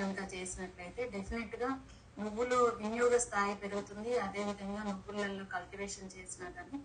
[0.00, 1.70] కనుక చేసినట్లయితే డెఫినెట్గా
[2.22, 4.12] నువ్వులు వినియోగ స్థాయి పెరుగుతుంది.
[4.26, 6.78] అదే విధంగా నువ్వులలో కల్టివేషన్ చేసినా కానీ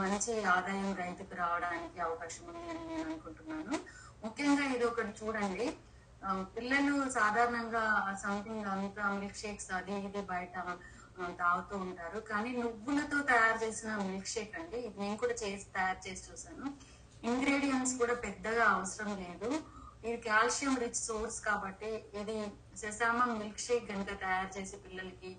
[0.00, 3.74] మంచి ఆదాయం రైతుకు రావడానికి అవకాశం ఉంది అని నేను అనుకుంటున్నాను.
[4.24, 5.66] ముఖ్యంగా ఇది ఒకటి చూడండి.
[6.56, 7.84] పిల్లలు సాధారణంగా
[8.24, 10.54] సంథింగ్ అంతా మిల్క్ షేక్స్ అది ఇది బయట
[11.40, 12.18] తాగుతూ ఉంటారు.
[12.30, 16.66] కానీ నువ్వులతో తయారు చేసిన మిల్క్ షేక్ అండి ఇది నేను కూడా చేసి తయారు చేసి చూసాను
[17.30, 19.50] ఇంగ్రీడియంట్స్ కూడా పెద్దగా అవసరం లేదు.
[20.04, 21.90] ఇది కాల్షియం రిచ్ సోర్స్ కాబట్టి
[22.20, 22.36] ఇది
[22.76, 25.32] శశామం మిల్క్ షేక్ కనుక తయారు చేసి పిల్లలకి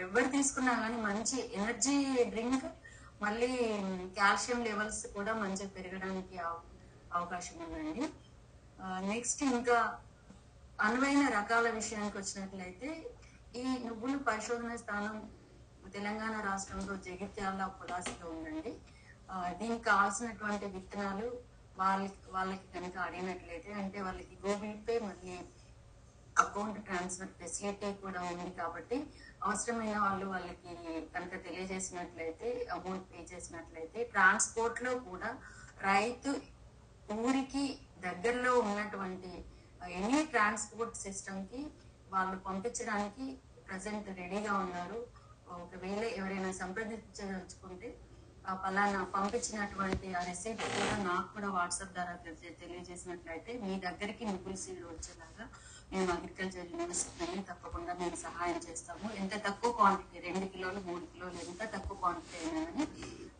[0.00, 2.66] ఎవరు తీసుకున్నా కానీ మంచి ఎనర్జీ డ్రింక్
[3.22, 3.50] మళ్ళీ
[4.18, 6.62] కాల్షియం లెవెల్స్ కూడా మంచిగా పెరగడానికి అవ-
[7.12, 8.04] అవకాశం ఉందండి.
[9.06, 9.78] నెక్స్ట్ ఇంకా
[10.80, 12.90] అనువైన రకాల విషయానికి వచ్చినట్లయితే
[13.56, 15.16] ఈ నువ్వులు పరిశోధన స్థానం
[15.92, 18.72] తెలంగాణ రాష్ట్రంలో జగిత్యాల పొలాసిలో ఉందండి.
[19.58, 21.28] దీనికి కావాల్సినటువంటి విత్తనాలు
[21.80, 25.34] వాళ్ళకి వాళ్ళకి కనుక అడిగినట్లయితే అంటే వాళ్ళకి గూగుల్ పే మళ్ళీ
[26.36, 28.96] అకౌంట్ ట్రాన్స్ఫర్ ఫెసిలిటీ కూడా ఉంది కాబట్టి
[29.42, 30.72] అవసరమైన వాళ్ళు వాళ్ళకి
[31.14, 35.30] కనుక తెలియజేసినట్లయితే అమౌంట్ పే చేసినట్లయితే ట్రాన్స్పోర్ట్లో కూడా
[35.84, 36.32] రైతు
[37.20, 37.64] ఊరికి
[38.02, 39.32] దగ్గరలో ఉన్నటువంటి
[39.98, 41.62] ఎనీ ట్రాన్స్పోర్ట్ సిస్టమ్కి
[42.12, 43.26] వాళ్ళు పంపించడానికి
[43.66, 45.00] ప్రజెంట్ రెడీగా ఉన్నారు.
[45.56, 47.88] ఒకవేళ ఎవరైనా సంప్రదించదలుచుకుంటే
[48.64, 52.14] పలానా పంపించినటువంటి ఆ రిసీప్ట్ కూడా నాకు కూడా వాట్సాప్ ద్వారా
[52.62, 55.46] తెలియజేసినట్లయితే మీ దగ్గరికి నువ్వుల సీడ్ వచ్చేలాగా
[55.92, 59.06] మేము అగ్రికల్చర్ యూనివర్సిటీ తప్పకుండా మేము సహాయం చేస్తాము.
[59.20, 62.86] ఎంత తక్కువ క్వాంటిటీ రెండు కిలోలు మూడు కిలోలు ఎంత తక్కువ క్వాంటిటీ అయినా కానీ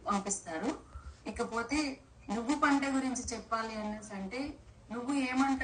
[0.09, 0.71] పంపిస్తారు.
[1.33, 1.79] ఇకపోతే
[2.35, 4.41] నువ్వు పంట గురించి చెప్పాలి అనేసి అంటే
[4.93, 5.63] నువ్వు ఏమంట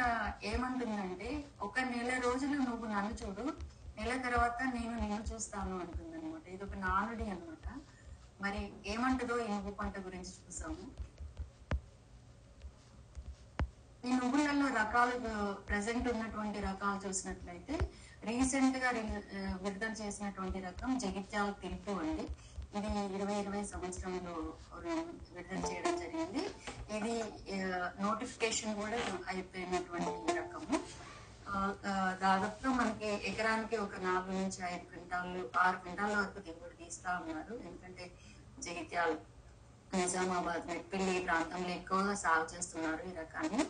[0.50, 1.30] ఏమంటుందంటే
[1.66, 3.44] ఒక నెల రోజులు నువ్వు నన్ను చూడు
[3.98, 7.55] నెల తర్వాత నేను నిన్ను చూస్తాను అంటుంది అనమాట ఇది ఒక నానుడి అన్నమాట.
[8.44, 8.60] మరి
[8.92, 10.84] ఏమంటుందో ఈ నువ్వు పంట గురించి చూసాము.
[14.06, 15.14] ఈ నువ్వులలో రకాలు
[15.68, 17.76] ప్రజెంట్ ఉన్నటువంటి రకాలు చూసినట్లయితే
[18.28, 18.88] రీసెంట్గా
[19.64, 22.26] విడుదల చేసినటువంటి రకం జగిత్యాల తెలుపు అండి.
[22.78, 24.36] ఇది ఇరవై ఇరవై సంవత్సరంలో
[25.34, 26.42] విడుదల చేయడం జరిగింది.
[26.98, 27.14] ఇది
[28.04, 28.98] నోటిఫికేషన్ కూడా
[29.32, 30.78] అయిపోయినటువంటి రకము.
[32.22, 37.54] దాదాపు దాదాపుగా మనకి ఎకరానికి ఒక నాలుగు నుంచి ఐదు క్వింటాలు ఆరు క్వింటాల వరకు దిగుబడి తీస్తా ఉన్నారు.
[37.68, 38.04] ఎందుకంటే
[38.66, 39.14] జగిత్యాల
[39.98, 43.60] నిజామాబాద్ మెట్పిల్లి ప్రాంతంలో ఎక్కువగా సాగు చేస్తున్నారు ఈ రకాన్ని.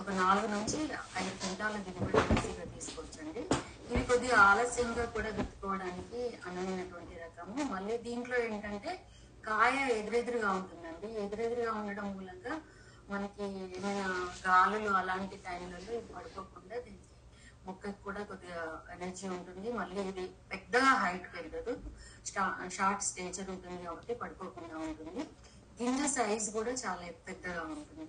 [0.00, 0.78] ఒక నాలుగు నుంచి
[1.20, 3.42] ఐదు క్వింటాల దిగుబడి ఈజీగా తీసుకోవచ్చండి.
[3.90, 7.56] ఇది కొద్దిగా ఆలస్యంగా కూడా విత్తుకోవడానికి అనువైనటువంటి రకము.
[7.74, 8.92] మళ్ళీ దీంట్లో ఏంటంటే
[9.48, 11.10] కాయ ఎదురెదురుగా ఉంటుందండి.
[11.24, 12.54] ఎదురెదురుగా ఉండడం మూలంగా
[13.12, 13.44] మనకి
[13.76, 14.08] ఏమైనా
[14.46, 17.06] గాలులు అలాంటి టైంలలో ఇది పడుకోకుండా దీనికి
[17.66, 18.60] మొక్కకి కూడా కొద్దిగా
[18.94, 19.68] ఎనర్జీ ఉంటుంది.
[19.78, 21.72] మళ్ళీ ఇది పెద్దగా హైట్ పెరగదు.
[22.76, 25.24] షార్ట్ స్టేచర్ ఉంటుంది కాబట్టి పడిపోకుండా ఉంటుంది.
[25.80, 28.06] గింజ సైజ్ కూడా చాలా పెద్దగా ఉంటుంది.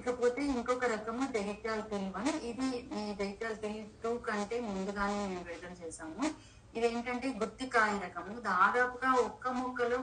[0.00, 5.74] ఇకపోతే ఇంకొక రకము డెహికాల్ పిల్ వన్ ఇది మీ డెహికాల్ పిల్ టూ కంటే ముందుగానే మేము విడుదల
[5.82, 6.24] చేశాము.
[6.76, 8.34] ఇది ఏంటంటే గుత్తికాయ రకము.
[8.50, 9.98] దాదాపుగా ఒక్క మొక్కలో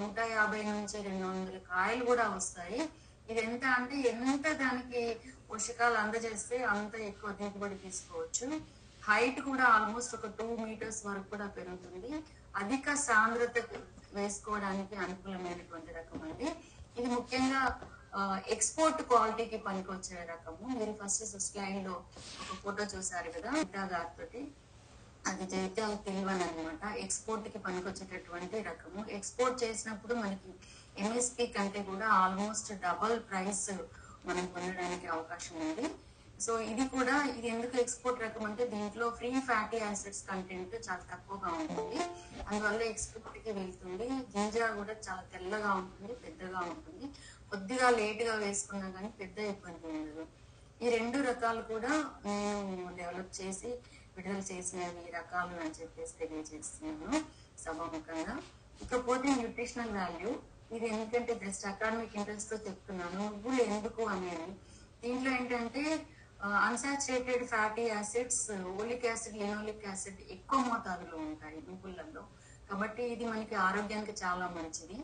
[0.00, 2.80] నూట యాభై నుంచి రెండు వందల కాయలు కూడా వస్తాయి.
[3.30, 5.02] ఇది ఎంత అంటే ఎంత దానికి
[5.48, 8.46] పోషకాలు అందజేస్తే అంత ఎక్కువ దిగుబడి తీసుకోవచ్చు.
[9.08, 12.10] హైట్ కూడా ఆల్మోస్ట్ ఒక టూ మీటర్స్ వరకు కూడా పెరుగుతుంది.
[12.62, 13.58] అధిక సాంద్రత
[14.16, 16.48] వేసుకోవడానికి అనుకూలమైనటువంటి రకం అండి.
[16.98, 17.60] ఇది ముఖ్యంగా
[18.54, 20.64] ఎక్స్పోర్ట్ క్వాలిటీకి పనికొచ్చే రకము.
[20.78, 21.94] మీరు ఫస్ట్ స్లైడ్లో
[22.42, 24.40] ఒక ఫోటో చూసారు కదా మిగతా గారితోటి.
[25.30, 29.00] అది జైత్యాల తెలివని అనమాట ఎక్స్పోర్ట్కి పనికొచ్చేటటువంటి రకము.
[29.16, 30.52] ఎక్స్పోర్ట్ చేసినప్పుడు మనకి
[31.02, 33.66] ఎంఎస్పి కంటే కూడా ఆల్మోస్ట్ డబల్ ప్రైస్
[34.28, 35.86] మనం పొందడానికి అవకాశం ఉంది.
[36.44, 41.50] సో ఇది కూడా ఇది ఎందుకు ఎక్స్పోర్ట్ రకం అంటే దీంట్లో ఫ్రీ ఫ్యాటీ యాసిడ్స్ కంటెంట్ చాలా తక్కువగా
[41.60, 41.98] ఉంటుంది.
[42.48, 44.06] అందువల్ల ఎక్స్పోర్ట్కి వెళ్తుంది.
[44.34, 47.06] గింజ కూడా చాలా తెల్లగా ఉంటుంది పెద్దగా ఉంటుంది.
[47.50, 50.24] కొద్దిగా లేట్గా వేసుకున్నా కానీ పెద్ద ఇబ్బంది ఉండదు.
[50.82, 51.92] ఈ రెండు రకాలు కూడా
[52.28, 53.70] నేను డెవలప్ చేసి
[54.14, 57.18] విడుదల చేసినవి రకాలు అని చెప్పేసి తెలియజేస్తున్నాను
[57.64, 58.34] సభాముఖంగా.
[58.84, 60.30] ఇకపోతే న్యూట్రిషనల్ వాల్యూ
[60.76, 63.18] ఇది ఎందుకంటే జస్ట్ అకాడమిక్ ఇంట్రెస్ట్తో చెప్తున్నాను.
[63.32, 64.52] నువ్వులు ఎందుకు అనేది.
[65.02, 65.82] దీంట్లో ఏంటంటే
[66.66, 68.44] unsaturated fatty acids
[68.74, 72.22] oleic acid linoleic acid ఎక్కువ మోతాదులో ఉంటాయి నువ్వులలో
[72.70, 74.98] కాబట్టి ఇది మనకి ఆరోగ్యానికి చాలా మంచిది.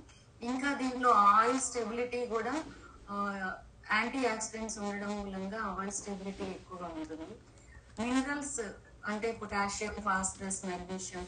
[0.50, 2.54] ఇంకా దీంట్లో ఆయిల్ స్టెబిలిటీ కూడా
[3.96, 7.36] యాంటీ ఆక్సిడెంట్స్ ఉండడం మూలంగా ఆయిల్ స్టెబిలిటీ ఎక్కువగా ఉంటుంది.
[8.00, 8.60] మినరల్స్
[9.10, 11.26] అంటే potassium phosphorus magnesium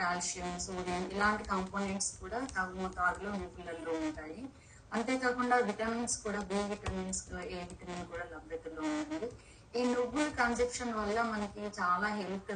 [0.00, 4.42] calcium sodium ఇలాంటి కాంపోనెంట్స్ కూడా తగు మోతాదులో నిపుణులలో ఉంటాయి.
[4.96, 7.20] అంతేకాకుండా విటమిన్స్ కూడా బి విటమిన్స్
[7.56, 9.28] ఏ విటమిన్ కూడా లభ్యతలో ఉంటుంది.
[9.78, 12.54] ఈ నువ్వుల కన్సెప్షన్ వల్ల మనకి చాలా హెల్త్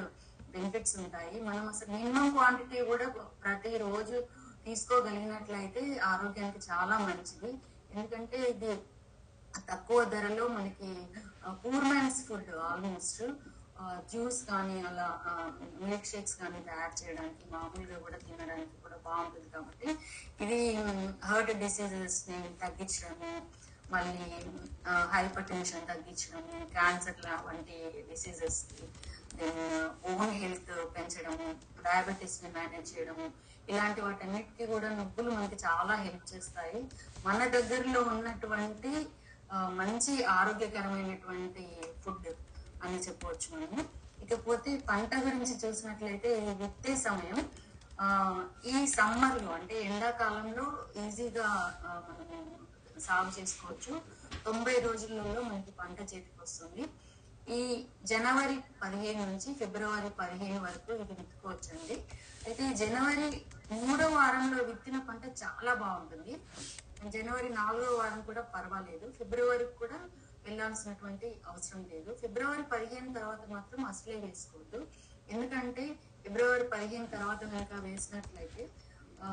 [0.54, 1.36] బెనిఫిట్స్ ఉంటాయి.
[1.48, 3.06] మనం అసలు మినిమం క్వాంటిటీ కూడా
[3.44, 4.16] ప్రతి రోజు
[4.66, 7.50] తీసుకోగలిగినట్లయితే ఆరోగ్యానికి చాలా మంచిది.
[7.94, 8.72] ఎందుకంటే ఇది
[9.70, 10.90] తక్కువ ధరలో మనకి
[11.62, 13.22] poor man's food almost
[14.10, 15.06] juice కానీ అలా
[15.80, 19.88] మిల్క్ షేక్స్ కానీ తయారు చేయడానికి మామూలుగా కూడా తినడానికి కూడా బాగుంటుంది కాబట్టి
[20.40, 20.58] ఇది
[21.22, 23.30] హార్ట్ డిసీజెస్ని తగ్గించడము
[23.90, 24.28] మళ్ళీ
[25.12, 27.76] హైపర్ టెన్షన్ తగ్గించడము క్యాన్సర్ వంటి
[28.08, 28.60] డిసీజెస్
[29.34, 29.60] దెన్
[30.10, 31.46] ఓన్ హెల్త్ పెంచడము
[31.84, 33.26] డయాబెటీస్ని మేనేజ్ చేయడము
[33.68, 36.80] ఇలాంటి వాటన్నిటికీ కూడా నువ్వులు మనకి చాలా హెల్ప్ చేస్తాయి.
[37.26, 38.90] మన దగ్గరలో ఉన్నటువంటి
[39.72, 41.64] మంచి ఆరోగ్యకరమైనటువంటి
[42.02, 42.28] ఫుడ్
[42.84, 43.82] అని చెప్పవచ్చు మనము.
[44.24, 47.38] ఇకపోతే పంట గురించి చూసినట్లయితే విత్తే సమయం
[48.72, 50.66] ఈ సమ్మర్లో అంటే ఎండాకాలంలో
[51.02, 51.48] ఈజీగా
[52.08, 52.38] మనము
[53.06, 53.92] సాగు చేసుకోవచ్చు.
[54.46, 56.84] తొంభై రోజులలో మనకి పంట చేతికి వస్తుంది.
[57.56, 57.60] ఈ
[58.10, 61.96] జనవరి పదిహేను నుంచి ఫిబ్రవరి పదిహేను వరకు ఇది విత్తుకోవచ్చండి.
[62.46, 63.26] అయితే జనవరి
[63.72, 66.34] మూడో వారంలో విత్తిన పంట చాలా బాగుంటుంది.
[67.14, 69.06] జనవరి నాలుగో వారం కూడా పర్వాలేదు.
[69.18, 69.98] ఫిబ్రవరికి కూడా
[70.46, 72.10] వెళ్ళాల్సినటువంటి అవసరం లేదు.
[72.20, 74.80] ఫిబ్రవరి పదిహేను తర్వాత మాత్రం అసలే వేసుకోవద్దు.
[75.28, 75.84] ఎందుకంటే
[76.24, 78.64] ఫిబ్రవరి పదిహేను తర్వాత కనుక వేసినట్లయితే
[79.22, 79.28] ఆ,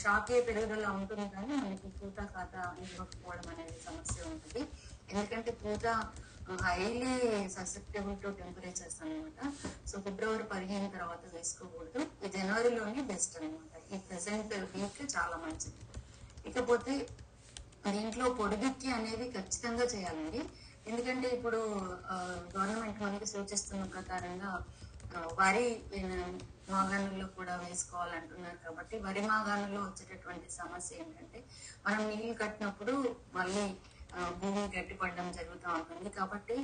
[0.00, 2.54] షాకే పెరుగుదల ఉంటుంది కానీ మనకి పూత ఖాత
[2.84, 4.62] ఇవ్వకపోవడం అనేది సమస్య ఉంటుంది.
[5.10, 5.84] ఎందుకంటే పూత
[6.66, 7.12] హైలీ
[7.54, 9.40] ససెప్టబుల్ టు టెంపరేచర్స్ అనమాట
[9.90, 12.00] సో ఫిబ్రవరి పదిహేను తర్వాత వేసుకోకూడదు.
[12.22, 15.80] ఈ జనవరిలోనే బెస్ట్ అనమాట ఈ ప్రెసెంట్ వీక్ చాలా మంచిది.
[16.46, 16.94] ఇకపోతే
[17.94, 20.40] దీంట్లో పొడిదుక్కి అనేది ఖచ్చితంగా చేయాలండి.
[20.90, 21.60] ఎందుకంటే ఇప్పుడు
[22.54, 24.50] గవర్నమెంట్ మనకి సూచిస్తున్న ప్రకారంగా
[25.40, 25.66] వరి
[26.74, 31.40] మాగాణుల్లో కూడా వేసుకోవాలంటున్నారు కాబట్టి వరి మాగాణుల్లో వచ్చేటటువంటి సమస్య ఏంటంటే
[31.86, 32.94] మనం నీళ్ళు కట్టినప్పుడు
[33.36, 33.66] మళ్ళీ
[34.40, 36.10] భూమి గట్టిపడడం జరుగుతూ ఉంటుంది.
[36.18, 36.56] కాబట్టి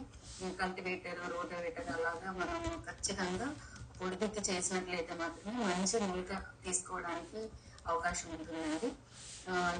[0.61, 3.49] కల్టివేటర్ రోటవేటర్ అలాగా మనం ఖచ్చితంగా
[3.99, 6.35] పొడిదుక్కి చేసినట్లయితే మాత్రమే మంచి మొలక
[6.65, 7.43] తీసుకోవడానికి
[7.91, 8.91] అవకాశం ఉంటుందండి.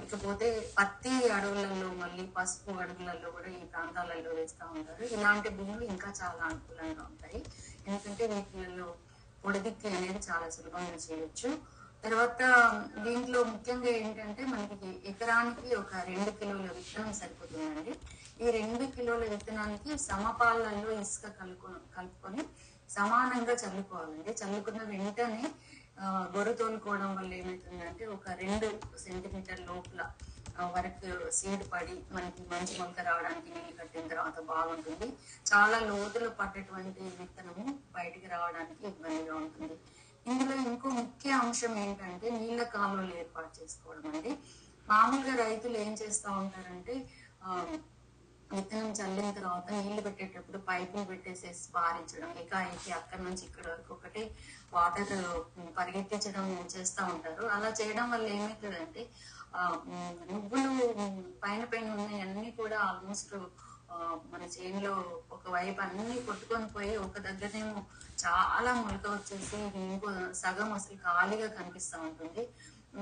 [0.05, 0.47] ఇకపోతే
[0.79, 5.05] పత్తి అడవులలో మళ్ళీ పసుపు అడవులలో కూడా ఈ ప్రాంతాలలో వేస్తూ ఉంటారు.
[5.17, 7.41] ఇలాంటి భూములు ఇంకా చాలా అనుకూలంగా ఉంటాయి.
[7.87, 8.89] ఎందుకంటే వీటిలలో
[9.45, 11.51] పొడిదిక్కి అనేది చాలా సులభంగా చేయొచ్చు.
[12.05, 12.43] తర్వాత
[13.05, 17.95] దీంట్లో ముఖ్యంగా ఏంటంటే మనకి ఎకరానికి ఒక రెండు కిలోల విత్తనం సరిపోతుందండి.
[18.43, 22.43] ఈ రెండు కిలోల విత్తనానికి సమపాలలో ఇసుక కలుపు కలుపుకొని
[22.91, 24.33] సమానంగా చల్లుకోవాలండి.
[24.41, 25.45] చల్లుకున్న వెంటనే
[26.35, 28.69] గొర్రె తోలుకోవడం వల్ల ఏమవుతుందంటే ఒక రెండు
[28.99, 30.01] సెంటీమీటర్ లోపల
[30.75, 35.07] వరకు సీడ్ పడి మనకి మంచి మొలక రావడానికి నీళ్ళు కట్టిన తర్వాత బాగుంటుంది.
[35.47, 37.65] చాలా లోతులో పట్టేటువంటి విత్తనము
[37.95, 39.77] బయటికి రావడానికి ఇబ్బందిగా ఉంటుంది.
[40.27, 44.33] ఇందులో ఇంకో ముఖ్య అంశం ఏంటంటే నీళ్ళ కాలువలు ఏర్పాటు చేసుకోవడం అండి.
[44.87, 46.95] మామూలుగా రైతులు ఏం చేస్తూ ఉంటారంటే
[47.43, 47.51] ఆ,
[48.53, 54.23] విత్తనం చల్లిన తర్వాత నీళ్ళు పెట్టేటప్పుడు పైపులు పెట్టేసేసి పారించడం ఏకాఏకి అక్కడి నుంచి ఇక్కడ వరకు ఒకటి
[54.73, 55.13] వాటర్
[55.77, 56.45] పరిగెత్తించడం
[56.75, 57.45] చేస్తూ ఉంటారు.
[57.49, 59.03] అలా చేయడం వల్ల ఏమవుతుందంటే
[59.55, 59.63] ఆ,
[60.29, 60.71] నువ్వులు
[61.43, 63.35] పైన పైన ఉన్నాయన్నీ కూడా ఆల్మోస్ట్
[64.33, 64.93] మన చేనులో
[65.31, 67.81] ఒక వైపు అన్ని కొట్టుకొని పోయి ఒక దగ్గరేమో
[68.23, 70.11] చాలా ములక వచ్చేసి ఇంకో
[70.41, 72.43] సగం అసలు ఖాళీగా కనిపిస్తూ ఉంటుంది.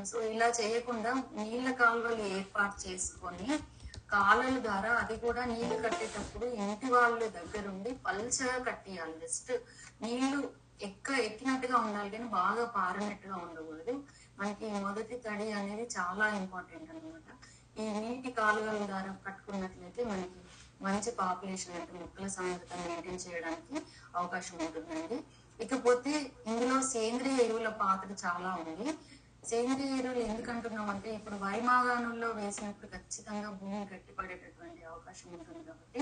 [0.04, 3.46] సో ఇలా చేయకుండా నీళ్ళ కాలువలు ఏర్పాటు చేసుకొని
[4.14, 9.14] కాలల ద్వారా అది కూడా నీళ్ళు కట్టేటప్పుడు ఇంటి వాళ్ళ దగ్గరుండి పల్చగా కట్టేయాలి.
[9.24, 9.52] జస్ట్
[10.02, 10.40] నీళ్ళు
[10.88, 13.94] ఎక్క ఎక్కినట్టుగా ఉండాలి కానీ బాగా పారినట్టుగా ఉండకూడదు.
[14.38, 17.28] మనకి మొదటి తడి అనేది చాలా ఇంపార్టెంట్ అన్నమాట.
[17.80, 20.38] ఈ నీటి కాలువల ద్వారా కట్టుకున్నట్లయితే మనకి
[20.86, 23.76] మంచి పాపులేషన్ అంటే మొక్కల సాంద్రత మెయింటైన్ చేయడానికి
[24.16, 25.18] అవకాశం ఉంటుందండి.
[25.64, 26.12] ఇకపోతే
[26.50, 28.86] ఇందులో సేంద్రియ ఎరువుల పాత్ర చాలా ఉంది.
[29.42, 31.60] సేంద్రియ ఎరువులు ఎందుకు అంటున్నాం అంటే ఇప్పుడు వరి
[32.38, 36.00] వేసినప్పుడు ఖచ్చితంగా భూమి గట్టిపడేటటువంటి అవకాశం ఉంటుంది కాబట్టి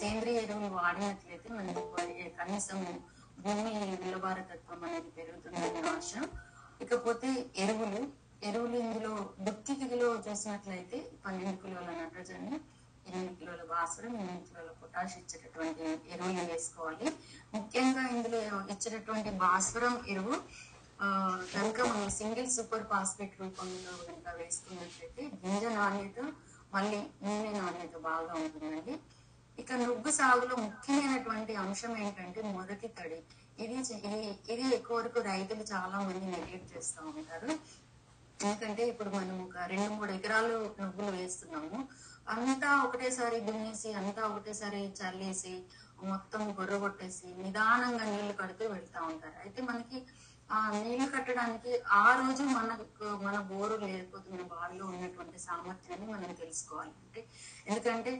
[0.00, 1.84] సేంద్రియ ఎరువులు వాడినట్లయితే మనకి
[2.38, 2.80] కనీసం
[3.38, 3.72] భూమి
[4.02, 6.12] నిలబారతత్వం అనేది పెరుగుతుందని ఆశ.
[6.80, 8.02] ఇకపోతే ఎరువులు
[8.42, 9.12] ఎరువులు ఇందులో
[9.46, 12.52] దుక్కి కిలో చూసినట్లయితే పన్నెండు కిలోల నత్రజని
[13.08, 17.08] ఎనిమిది కిలోల భాస్వరం ఎనిమిది కిలోల పొటాష్ ఇచ్చేటటువంటి ఎరువులు వేసుకోవాలి.
[17.54, 18.38] ముఖ్యంగా ఇందులో
[18.72, 20.36] ఇచ్చేటటువంటి భాస్వరం ఎరువు
[21.54, 26.20] కనుక మనం సింగిల్ సూపర్ ఫాస్ఫేట్ రూపంలో కనుక వేసుకున్నట్లయితే గింజ నాణ్యత
[26.74, 28.94] మళ్ళీ నూనె నాణ్యత బాగా ఉంటుందండి
[29.58, 33.18] ఇక నువ్వు సాగులో ముఖ్యమైనటువంటి అంశం ఏంటంటే మొదటి తడి.
[33.64, 33.76] ఇది
[34.52, 37.50] ఇది ఎక్కువ వరకు రైతులు చాలా మంది నెగ్లెక్ట్ చేస్తూ ఉంటారు.
[38.44, 41.78] ఎందుకంటే ఇప్పుడు మనం ఒక రెండు మూడు ఎకరాలు నువ్వులు వేస్తున్నాము.
[42.34, 45.54] అంతా ఒకటేసారి దున్నేసి అంతా ఒకటేసారి చల్లేసి
[46.12, 49.36] మొత్తం గొర్ర కొట్టేసి నిదానంగా నీళ్ళు కడుతూ వెళ్తా ఉంటారు.
[49.44, 49.98] అయితే మనకి
[50.76, 52.84] నీళ్ళు కట్టడానికి ఆ రోజు మనకు
[53.22, 56.92] మన బోరు లేకపోతే మన బావిలో ఉన్నటువంటి సామర్థ్యాన్ని మనం తెలుసుకోవాలి.
[57.02, 57.20] అంటే
[57.66, 58.12] ఎందుకంటే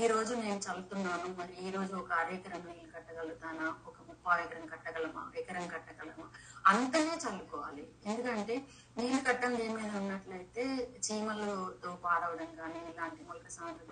[0.00, 5.22] ఈ రోజు నేను చల్లుతున్నాను మరి ఈ రోజు ఒక అరెకరం నీళ్ళు కట్టగలుగుతానా ఒక ముప్పై ఎకరం కట్టగలమా
[5.40, 6.26] ఎకరం కట్టగలమా
[6.64, 8.54] అంతనే చల్లుకోవాలి ఎందుకంటే
[8.96, 10.64] నీళ్ళు కట్టం దేని మీద ఉన్నట్లయితే
[11.06, 13.90] చీమలతో పాడవడం కానీ ఇలాంటి మొలక సాంద్రత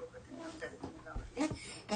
[0.62, 1.42] జరుగుతుంది కాబట్టి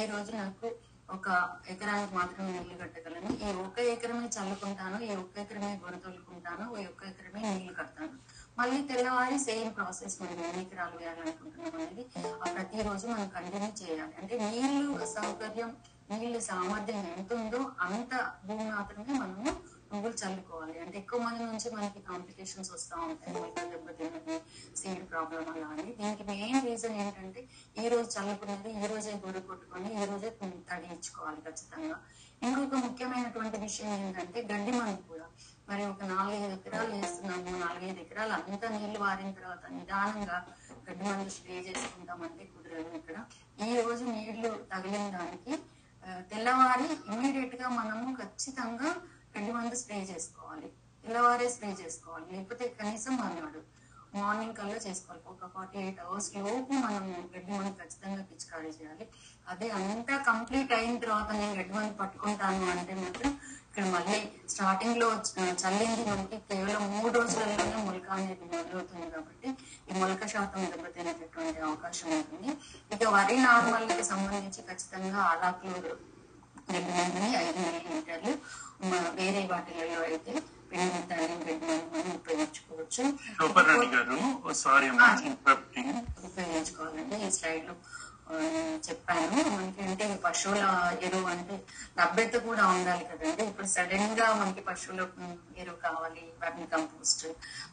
[0.02, 0.68] ఈ రోజు నాకు
[1.16, 1.28] ఒక
[1.68, 3.30] ఎకరానికి మాత్రమే నీళ్ళు కట్టగలను.
[3.44, 8.14] ఈ ఒక్క ఎకరమే చల్లుకుంటాను ఈ ఒక్క ఎకరమే గొడతొలుకుంటాను ఈ ఒక్క ఎకరమే నీళ్ళు కడతాను.
[8.58, 12.04] మళ్ళీ తెల్లవారి సేమ్ ప్రాసెస్ మనం ఎన్ని ఎకరాలు వేయాలనుకుంటున్నాం అనేది
[12.42, 14.14] ఆ ప్రతిరోజు మనం కంటిన్యూ చేయాలి.
[14.22, 15.70] అంటే నీళ్ళు సౌకర్యం
[16.10, 18.14] నీళ్ళు సామర్థ్యం ఎంత ఉందో అంత
[18.46, 19.52] భూమి మాత్రమే మనము
[19.92, 20.76] నువ్వులు చల్లుకోవాలి.
[20.84, 23.32] అంటే ఎక్కువ మంది నుంచి మనకి కాంప్లికేషన్స్ వస్తూ ఉంటాయి.
[23.36, 24.36] మొలకలు దెబ్బతిన్నది
[24.80, 25.92] సీడ్ ప్రాబ్లం అలా అని.
[26.00, 27.42] దీనికి మెయిన్ రీజన్ ఏంటంటే
[27.82, 30.30] ఈ రోజు చల్లుకున్నది ఈ రోజే గుడి కొట్టుకొని ఈ రోజే
[30.70, 31.96] తడించుకోవాలి ఖచ్చితంగా.
[32.46, 35.26] ఇంకొక ముఖ్యమైనటువంటి విషయం ఏంటంటే గడ్డి మందు కూడా.
[35.68, 40.38] మరి ఒక నాలుగైదు ఎకరాలు వేస్తున్నాము నాలుగైదు ఎకరాలు అంతా నీళ్ళు వారిన తర్వాత నిదానంగా
[40.86, 43.16] గడ్డి మందు స్ప్రే చేసుకుంటామంటే కుదరదు ఇక్కడ.
[43.68, 45.54] ఈ రోజు నీళ్ళు తగిలిన దానికి
[46.30, 48.88] తెల్లవారి ఇమీడియట్గా మనము ఖచ్చితంగా
[49.34, 50.68] గడ్డి మందు స్ప్రే చేసుకోవాలి.
[51.04, 52.26] తెల్లవారే స్ప్రే చేసుకోవాలి.
[52.34, 53.62] లేకపోతే కనీసం అన్నాడు
[54.16, 55.22] మార్నింగ్ కల్లా చేసుకోవాలి.
[55.32, 59.04] ఒక ఫార్టీ ఎయిట్ అవర్స్ లోపు మనం గడ్డి మందు ఖచ్చితంగా పిచికారీ చేయాలి.
[59.52, 63.32] అదే అంతా కంప్లీట్ అయిన తర్వాత నేను గడ్డి మందు పట్టుకుంటాను అంటే మాత్రం
[63.68, 64.16] ఇక్కడ మళ్ళీ
[64.52, 65.06] స్టార్టింగ్లో
[65.62, 69.48] చల్లింది మనకి కేవలం మూడు రోజులలోనే మొలక అనేది మొదలవుతుంది కాబట్టి
[69.88, 72.50] ఈ మొలక శాతం దెబ్బతినేటటువంటి అవకాశం ఉంటుంది.
[72.94, 75.94] ఇక వరి నార్మల్కి సంబంధించి ఖచ్చితంగా ఆలాకులు
[76.68, 78.32] మందిని ఐదు మిల్లీలీటర్లు
[78.90, 80.32] మ- వేరే వాటిలలో అయితే
[80.70, 83.02] పిండి మిత్తాన్ని గడ్డి మందుని ఉపయోగించుకోవచ్చు
[84.62, 84.88] సారీ
[86.28, 87.74] ఉపయోగించుకోవాలండి ఈ స్లైడ్లో
[88.86, 89.38] చెప్పాను.
[89.48, 90.60] మనకి అంటే పశువుల
[91.02, 91.54] ఎరువు అంటే
[91.98, 93.42] లభ్యత కూడా ఉండాలి కదండి.
[93.44, 95.00] ఇప్పుడు సడన్గా మనకి పశువుల
[95.56, 97.24] ఎరువు కావాలి వర్మి కంపోస్ట్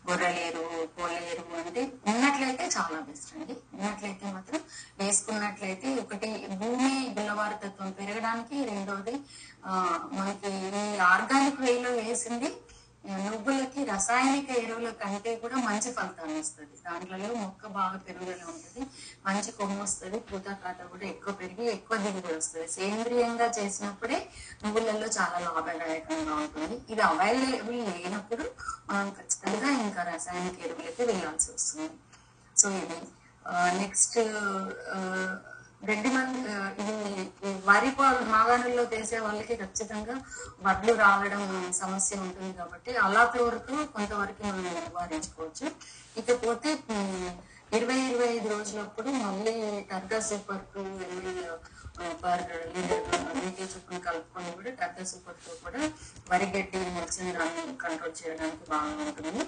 [0.07, 3.55] గొర్రెల ఎరువు కోళ్ళ ఎరువు అంటే ఉన్నట్లయితే చాలా బెస్ట్ అండి.
[3.75, 4.61] ఉన్నట్లయితే మాత్రం
[4.99, 6.88] వేసుకున్నట్లయితే ఒకటి భూమి
[7.39, 9.13] గుల్లవారి పెరగడానికి రెండోది
[10.17, 12.49] మనకి ఈ ఆర్గానిక్ వేలో వేసింది
[13.25, 16.75] నువ్వులకి రసాయనిక ఎరువుల కంటే కూడా మంచి ఫలితాన్ని వస్తుంది.
[16.85, 18.81] దాంట్లో మొక్క బాగా పెరుగుదల ఉంటుంది
[19.27, 22.67] మంచి కొమ్ము వస్తుంది పూత కాత కూడా ఎక్కువ పెరిగి ఎక్కువ దిగుబడి వస్తుంది.
[22.77, 24.17] సేంద్రియంగా చేసినప్పుడే
[24.63, 26.77] నువ్వులలో చాలా లాభదాయకంగా ఉంటుంది.
[26.93, 28.47] ఇది అవైలబుల్ లేనప్పుడు
[28.89, 31.89] మనం ఖచ్చితంగా ఇంకా రసాయనిక ఎరువులకి వెళ్ళాల్సి వస్తుంది.
[32.55, 32.99] సో ఇది
[33.81, 34.19] నెక్స్ట్
[35.81, 36.39] గడ్డి మంది
[36.81, 36.95] ఇది
[37.43, 37.91] ఈ వరి
[38.31, 40.15] మాగాణుల్లో వేసే వాళ్ళకి ఖచ్చితంగా
[40.65, 41.43] వడ్లు రావడం
[41.73, 45.67] సమస్య ఉంటుంది కాబట్టి అలాంటి వరకు కొంతవరకు మనం నివారించుకోవచ్చు.
[46.17, 46.71] ఇకపోతే
[47.73, 49.53] ఇరవై ఇరవై ఐదు రోజులప్పుడు మళ్ళీ
[49.89, 51.41] టర్గా super two ML
[52.23, 52.43] per
[52.75, 53.03] litre
[53.35, 55.81] నీటి చొప్పున కలుపుకొని కూడా టర్గా సూపర్ టూ కూడా
[56.31, 59.43] వరి గడ్డి మొలిసిన దాన్ని కంట్రోల్ చేయడానికి బాగా ఉంటుంది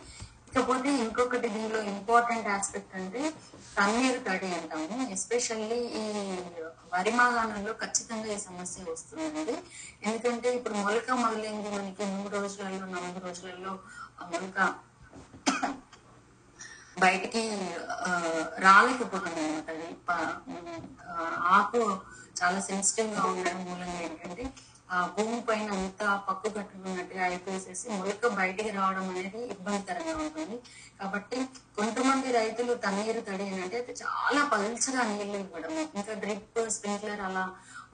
[0.52, 3.22] ఇకపోతే ఇంకొకటి దీనిలో ఇంపార్టెంట్ ఆస్పెక్ట్ అంటే
[3.76, 6.04] తన్నీరు తడి అంటాము ఎస్పెషల్లీ ఈ
[6.94, 9.56] వరి మాగాణంలో ఖచ్చితంగా ఈ సమస్య వస్తుందండి
[10.06, 13.74] ఎందుకంటే ఇప్పుడు మొలక మొదలైంది మనకి మూడు రోజులలో నాలుగు రోజులలో
[14.24, 14.60] మొలక
[16.98, 17.44] బయటికి
[18.60, 20.12] రాలేకపోతుంది అనమాట
[21.54, 21.82] ఆకు
[22.42, 24.44] చాలా సెన్సిటివ్గా ఉండడం మూలంగా ఏంటంటే
[24.96, 30.58] ఆ భూమి పైన అంతా పక్కు కట్టుకున్నట్టుగా అయిపోసేసి మొలక బయటికి రావడం అనేది ఇబ్బందికరంగా ఉంటుంది.
[31.02, 31.38] కాబట్టి
[31.78, 35.74] కొంతమంది రైతులు తన్నీరు తడి అంటే చాలా పలుచగా నీళ్ళు ఇవ్వడం.
[36.00, 37.46] ఇంకా డ్రిప్ స్ప్రింక్లర్ అలా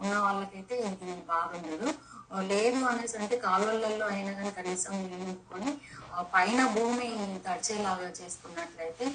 [0.02, 1.88] ఉన్న వాళ్ళకైతే ఇది బాగుండదు.
[2.52, 5.72] లేదు అనేసి అంటే కాలువలలో అయినా కానీ కనీసం నీళ్ళు నింపుకొని
[6.34, 7.08] పైన భూమి
[7.46, 9.06] తడిచేలాగా చేసుకున్నట్లయితే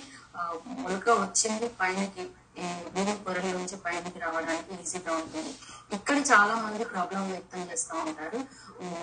[0.82, 2.24] మొలక వచ్చింది పైనకి
[2.94, 5.52] భూమి పొరల నుంచి పైనకి రావడానికి ఈజీగా ఉంటుంది.
[5.96, 8.38] ఇక్కడ చాలా మంది ప్రాబ్లం వ్యక్తం చేస్తూ ఉంటారు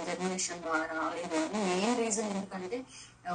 [0.08, 0.88] జర్మినేషన్ ద్వారా.
[1.00, 2.80] రాలేదు మెయిన్ రీజన్ ఎందుకంటే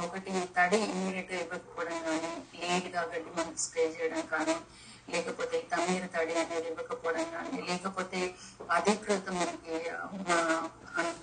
[0.05, 2.31] ఒకటి తడి ఇమ్మీడియట్గా ఇవ్వకపోవడం కానీ
[2.61, 4.55] లేట్గా గడ్డి మందు స్ప్రే చేయడం కానీ
[5.09, 8.19] లేకపోతే తన్నీరు తడి అనేది ఇవ్వకపోవడం కానీ లేకపోతే
[8.71, 9.75] అధికృత మనకి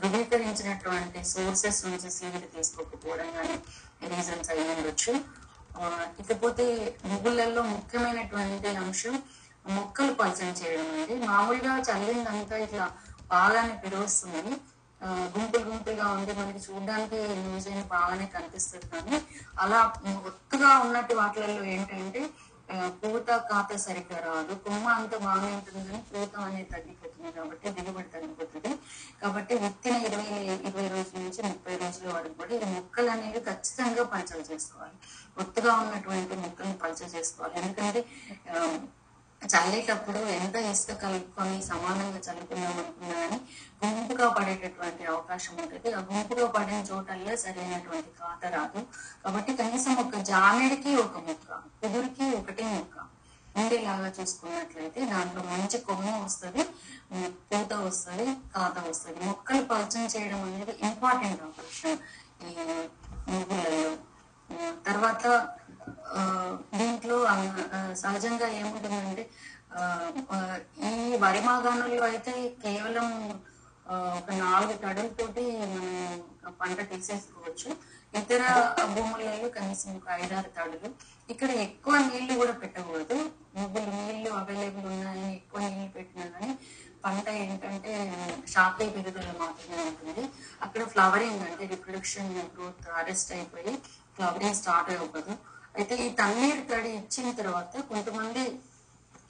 [0.00, 3.56] ధృవీకరించినటువంటి సోర్సెస్ నుంచి సీడ్ తీసుకోకపోవడం కానీ
[4.08, 5.12] రీజన్స్ అయి ఉండొచ్చు.
[5.78, 5.84] ఆ,
[6.20, 6.64] ఇకపోతే
[7.06, 9.14] నువ్వులలో ముఖ్యమైనటువంటి అంశం
[9.66, 11.26] మొక్కలు పలచన చేయడం అండి.
[11.26, 12.86] మామూలుగా చల్లిందంతా ఇట్లా
[13.28, 14.54] బాగానే పిలుస్తుంది.
[15.36, 18.86] గుంపులు గుంపులుగా ఉండి మనకి చూడడానికి న్యూస్ అయిన బాగానే కనిపిస్తుంది.
[18.86, 19.16] కానీ
[19.58, 19.78] అలా
[20.26, 22.22] ఒత్తుగా ఉన్నట్టు వాటిలలో ఏంటంటే
[23.00, 24.52] పూత కాత సరిగ్గా రాదు.
[24.64, 28.72] కొమ్మ అంత బాగానే ఉంటుంది కానీ పూత అనేది తగ్గిపోతుంది కాబట్టి దిగుబడి తగ్గిపోతుంది
[29.22, 30.28] కాబట్టి విత్తిన ఇరవై
[30.68, 34.96] ఇరవై రోజుల నుంచి ముప్పై రోజుల వరకు కూడా ఈ మొక్కలు అనేవి ఖచ్చితంగా పలచలు చేసుకోవాలి.
[35.42, 37.54] ఒత్తుగా ఉన్నటువంటి మొక్కలను పలచ చేసుకోవాలి.
[37.62, 38.02] ఎందుకంటే
[39.52, 43.38] చల్లేటప్పుడు ఎంత ఇసుక కలుపుకొని సమానంగా చల్లుకున్నాం అనుకున్నా కానీ
[43.82, 45.88] గుంపుగా పడేటటువంటి అవకాశం ఉంటుంది.
[45.98, 48.82] ఆ గుంపుగా పడిన చోటల్లో సరైనటువంటి కాత రాదు.
[49.24, 52.96] కాబట్టి కనీసం ఒక జామెడికి ఒక ముక్క కుదురుకి ఒకటి ముక్క
[53.56, 56.62] ఉండేలాగా చూసుకున్నట్లయితే దాంట్లో మంచి కొమ్మ వస్తుంది
[57.48, 59.18] పూత వస్తుంది కాత వస్తుంది.
[59.26, 61.98] మొక్కలు పరిచయం చేయడం అనేది ఇంపార్టెంట్ ఆపరేషన్
[62.48, 62.54] ఈ
[64.86, 65.26] తర్వాత
[66.72, 67.36] దీంట్లో ఆ,
[68.02, 69.24] సహజంగా ఏముంటుందంటే
[70.86, 73.06] ఈ వరి మాగాణంలో అయితే కేవలం
[74.18, 75.94] ఒక నాలుగు తడులతోటి మనం
[76.60, 77.68] పంట తీసేసుకోవచ్చు.
[78.14, 78.42] ఇతర
[78.92, 80.88] భూములలో కనీసం ఒక ఐదారు తడులు
[81.28, 83.16] ఇక్కడ ఎక్కువ నీళ్ళు కూడా పెట్టకూడదు.
[83.56, 86.50] నువ్వులు నీళ్ళు అవైలబుల్ ఉన్నాయని ఎక్కువ నీళ్ళు పెట్టినా కానీ
[87.04, 87.92] పంట ఏంటంటే
[88.52, 90.24] షాపీ పెరుగుదల మాత్రమే ఉంటుంది.
[90.62, 93.74] అక్కడ ఫ్లవరింగ్ అంటే రిప్రొడక్షన్ గ్రోత్ అరెస్ట్ అయిపోయి
[94.16, 95.34] ఫ్లవరింగ్ స్టార్ట్ అవ్వదు
[95.74, 98.42] అయితే ఈ తన్నీరు తడి ఇచ్చిన తర్వాత కొంతమంది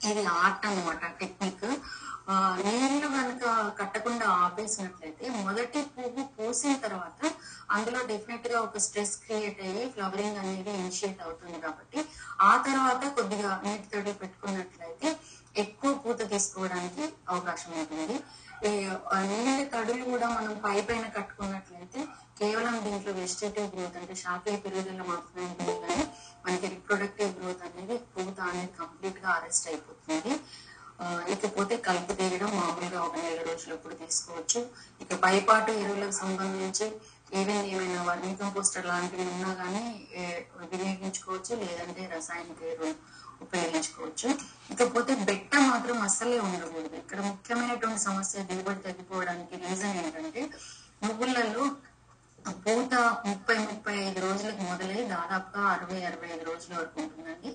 [0.09, 1.67] ఇది ఆర్ట్ అనమాట టెక్నిక్.
[2.27, 3.43] ఆ, నీళ్ళు కనుక
[3.79, 7.19] కట్టకుండా ఆపేసినట్లయితే మొదటి పువ్వు పూసిన తర్వాత
[7.69, 11.99] అందులో డెఫినెట్గా ఒక స్ట్రెస్ క్రియేట్ అయ్యి ఫ్లవరింగ్ అనేది ఇనిషియేట్ అవుతుంది కాబట్టి
[12.41, 15.09] ఆ తర్వాత కొద్దిగా నీటి తడి పెట్టుకున్నట్లయితే
[15.55, 18.15] ఎక్కువ పూత తీసుకోవడానికి అవకాశం ఉంటుంది.
[18.63, 18.71] ఈ
[19.29, 22.01] నీళ్ళ తడులు కూడా మనం పై పైన కట్టుకున్నట్లయితే
[22.39, 26.03] కేవలం దీంట్లో వెజిటేటివ్ గ్రోత్ అంటే శాఖీయ పెరుగుదల మాత్రమే ఉంటుంది కానీ
[26.45, 30.33] మనకి రిప్రొడక్టివ్ గ్రోత్ అనేది పూత అనేది కంప్లీట్గా అరెస్ట్ అయిపోతుంది.
[31.33, 33.39] ఇకపోతే కలుపు తీయడం మామూలుగా ఒక నెల
[33.83, 34.59] కూడా తీసుకోవచ్చు.
[35.03, 36.87] ఇక పైపాటు ఎరువులకు సంబంధించి
[37.39, 39.83] ఈవెన్ ఏమైనా వర్మీ కంపోస్టర్ లాంటివి ఉన్నా కానీ
[40.71, 42.95] వినియోగించుకోవచ్చు లేదంటే రసాయనిక ఎరువులు
[43.45, 44.27] ఉపయోగించుకోవచ్చు.
[44.73, 46.95] ఇకపోతే బెట్ట మాత్రం అస్సలే ఉండకూడదు.
[47.03, 50.43] ఇక్కడ ముఖ్యమైనటువంటి సమస్య దిగుబడి తగ్గిపోవడానికి రీజన్ ఏంటంటే
[51.05, 51.63] నువ్వులలో
[52.45, 52.93] పూత
[53.27, 57.49] ముప్పై ముప్పై ఐదు రోజులకు మొదలై దాదాపుగా అరవై అరవై ఐదు రోజుల వరకు ఉంటుందండి.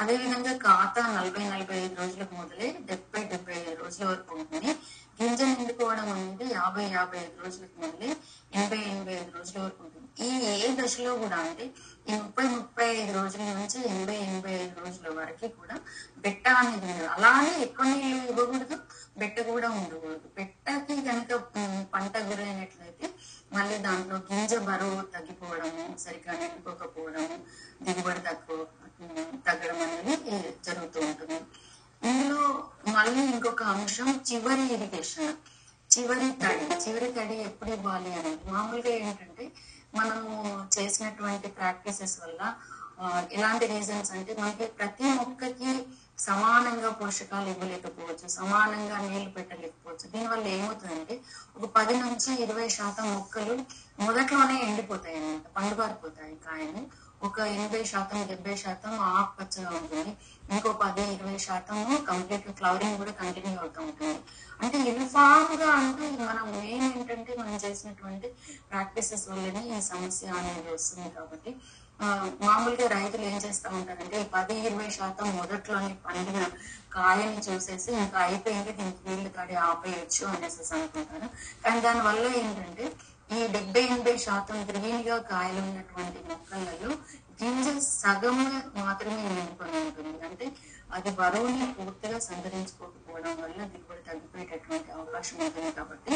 [0.00, 4.72] అదేవిధంగా కాత నలభై నలభై ఐదు రోజులకు మొదలై డెబ్బై డెబ్బై ఐదు రోజుల వరకు ఉంటుంది.
[5.18, 8.10] గింజ నిండుకోవడం అనేది యాభై యాభై ఐదు రోజులకు మొదలై
[8.56, 10.08] ఎనభై ఎనభై ఐదు రోజుల వరకు ఉంటుంది.
[10.26, 10.28] ఈ
[10.66, 11.66] ఏ దశలో కూడా అంటే
[12.08, 15.76] ఈ ముప్పై ముప్పై ఐదు రోజుల నుంచి ఎనభై ఎనభై ఐదు రోజుల వరకు కూడా
[16.24, 17.08] బెట్ట అనేది ఉండదు.
[17.16, 18.78] అలానే ఎక్కువ నీళ్ళు ఇవ్వకూడదు
[19.20, 20.26] బెట్ట కూడా ఉండకూడదు.
[20.38, 21.32] బెట్టకి కనుక
[21.94, 22.81] పంట గురైనట్లు
[23.92, 27.34] దాంట్లో గింజ బరువు తగ్గిపోవడము సరిగ్గా నిండుకోకపోవడము
[27.84, 28.58] దిగుబడి తక్కువ
[29.46, 31.38] తగ్గడం అనేది జరుగుతూ ఉంటుంది.
[32.02, 32.44] ఇందులో
[32.92, 35.34] మళ్ళీ ఇంకొక అంశం చివరి ఇరిగేషన్.
[35.90, 36.66] చివరి తడి.
[36.84, 38.50] చివరి తడి ఎప్పుడు ఇవ్వాలి అనేది?
[38.50, 39.46] మామూలుగా ఏంటంటే
[39.94, 40.30] మనము
[40.76, 42.40] చేసినటువంటి ప్రాక్టీసెస్ వల్ల
[43.36, 45.70] ఎలాంటి రీజన్స్ అంటే మనకి ప్రతి మొక్కకి
[46.26, 50.04] సమానంగా పోషకాలు ఇవ్వలేకపోవచ్చు సమానంగా నీళ్ళు పెట్టలేకపోవచ్చు.
[50.12, 51.14] దీనివల్ల ఏమవుతుందంటే
[51.56, 53.54] ఒక పది నుంచి ఇరవై శాతం మొక్కలు
[54.06, 56.34] మొదట్లోనే ఎండిపోతాయి అన్నమాట పండుబారిపోతాయి.
[56.46, 56.82] కాయలు
[57.26, 60.12] ఒక ఎనభై శాతం డెబ్బై శాతం ఆకుపచ్చగా ఉంటుంది.
[60.54, 61.76] ఇంకో పది ఇరవై శాతం
[62.08, 64.16] కంప్లీట్ ఫ్లవరింగ్ కూడా కంటిన్యూ అవుతూ ఉంటుంది.
[64.62, 68.28] అంటే యూనిఫామ్గా అంటే మనం మెయిన్ ఏంటంటే మనం చేసినటువంటి
[68.72, 71.52] ప్రాక్టీసెస్ వల్లనే ఈ సమస్య అనేది వస్తుంది కాబట్టి
[72.42, 76.40] మామూలుగా రైతులు ఏం చేస్తా ఉంటారంటే పది ఇరవై శాతం మొదట్లోని పండిన
[76.92, 81.28] కాయని చూసేసి ఇంకా అయిపోయింది దీనికి నీళ్ళు తడి ఆపేయచ్చు అనేసి అనుకుంటారు.
[81.64, 82.86] కానీ దాని వల్ల ఏంటంటే
[83.30, 86.90] ఈ డెబ్బై ఎనభై శాతం గ్రీన్గా కాయలు ఉన్నటువంటి మొక్కలలో
[87.40, 88.38] గింజ సగం
[88.78, 90.18] మాత్రమే నిండుకొని ఉంటుంది.
[90.26, 90.46] అంటే
[90.92, 96.14] అది బరువుని పూర్తిగా సంతరించుకోకపోవడం వల్ల దిగుబడి తగ్గిపోయేటటువంటి అవకాశం ఉంటుంది కాబట్టి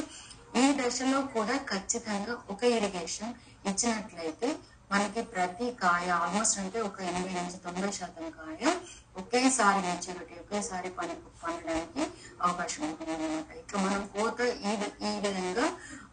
[0.62, 3.32] ఈ దశలో కూడా ఖచ్చితంగా ఒక ఇరిగేషన్
[3.68, 4.48] ఇచ్చినట్లయితే
[4.90, 8.62] మనకి ప్రతి కాయ ఆల్మోస్ట్ అంటే ఒక ఎనభై నుంచి తొంభై శాతం కాయ
[9.20, 12.02] ఒకేసారి మెచ్యూరిటీ ఒకేసారి పని పండడానికి
[12.40, 14.72] అవకాశం ఉంటుంది అనమాట ఇక మనం కోత ఈ
[15.08, 15.66] ఈ విధంగా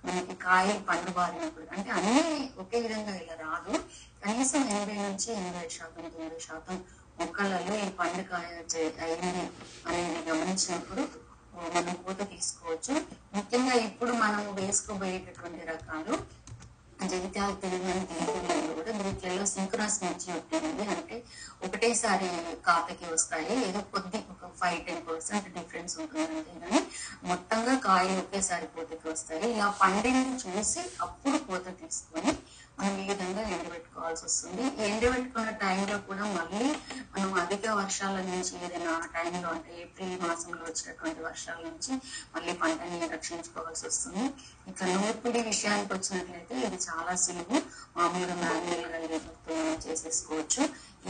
[0.05, 2.23] మనకి కాయలు పండు బారినప్పుడు అంటే అన్ని
[2.63, 3.73] ఒకే విధంగా ఇలా రాదు.
[4.23, 6.77] కనీసం ఎనభై నుంచి ఎనభై శాతం తొంభై శాతం
[7.19, 8.47] మొక్కలలో ఈ పండు కాయ
[9.05, 9.43] అయింది
[9.87, 11.03] అనేది గమనించినప్పుడు
[11.75, 12.93] మనం కోత తీసుకోవచ్చు.
[13.35, 16.13] ముఖ్యంగా ఇప్పుడు మనం వేసుకోబోయేటటువంటి రకాలు
[17.09, 20.57] జగిత్యాల తెలంగాణ తెలుగులో కూడా వీటిలలో సింక్రాస్ మెచ్యూరిటీ
[20.93, 21.17] అంటే
[21.65, 22.29] ఒకటేసారి
[22.65, 26.81] కాపీకి వస్తాయి ఏదో కొద్ది ఒక ఫైవ్ టెన్ పర్సెంట్ డిఫరెన్స్ ఉంటుంది కానీ
[27.23, 32.33] మొత్తంగా కాయలు ఒకేసారి పూతకి వస్తాయి ఇలా పండిని చూసి అప్పుడు పూత తీసుకొని
[32.77, 34.63] మనం ఈ విధంగా ఎండబెట్టుకోవాల్సి వస్తుంది.
[34.79, 36.63] ఈ ఎండబెట్టుకున్న టైంలో కూడా మళ్ళీ
[37.13, 41.91] మనం అధిక వర్షాల నుంచి ఏదైనా ఆ టైంలో అంటే ఏప్రిల్ మాసంలో వచ్చినటువంటి వర్షాల నుంచి
[42.35, 44.25] మళ్ళీ పంటని రక్షించుకోవాల్సి వస్తుంది.
[44.71, 47.59] ఇక నూర్పిడి విషయానికి వచ్చినట్లయితే ఇది చాలా సులువు.
[47.97, 50.63] మామూలుగా మాన్యువల్గా మనం చేసేసుకోవచ్చు.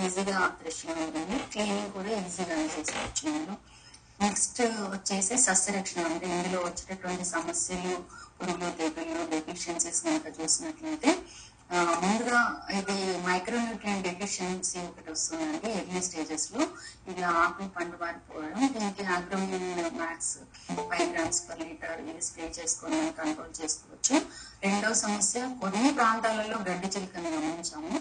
[0.04, 3.56] ఈజీగా ఆపరేషన్ అనేది క్లీనింగ్ కూడా ఈజీగా చేసుకోవచ్చు నేను
[4.23, 4.62] నెక్స్ట్
[4.93, 7.93] వచ్చేసి సస్యరక్షణ అంటే ఇందులో వచ్చేటటువంటి సమస్యలు
[8.38, 11.12] పురుగులు తెగుళ్ళు డెఫిషియన్సీస్ కనుక చూసినట్లయితే
[12.02, 12.40] ముందుగా
[12.78, 12.96] ఇది
[13.28, 16.62] మైక్రోన్యూట్రియన్ డెఫిషియన్సీ ఒకటి వస్తుందండి ఎర్లీ స్టేజెస్లో.
[17.12, 19.70] ఇది ఆకులు పండు పారిపోవడం దీనికి Agromin
[20.02, 20.34] max
[20.90, 24.16] five grams per litre ఇది స్ప్రే చేసుకొని కంట్రోల్ చేసుకోవచ్చు.
[24.68, 27.94] రెండో సమస్య కొన్ని ప్రాంతాలలో గడ్డి చిలుకని గమనించాము.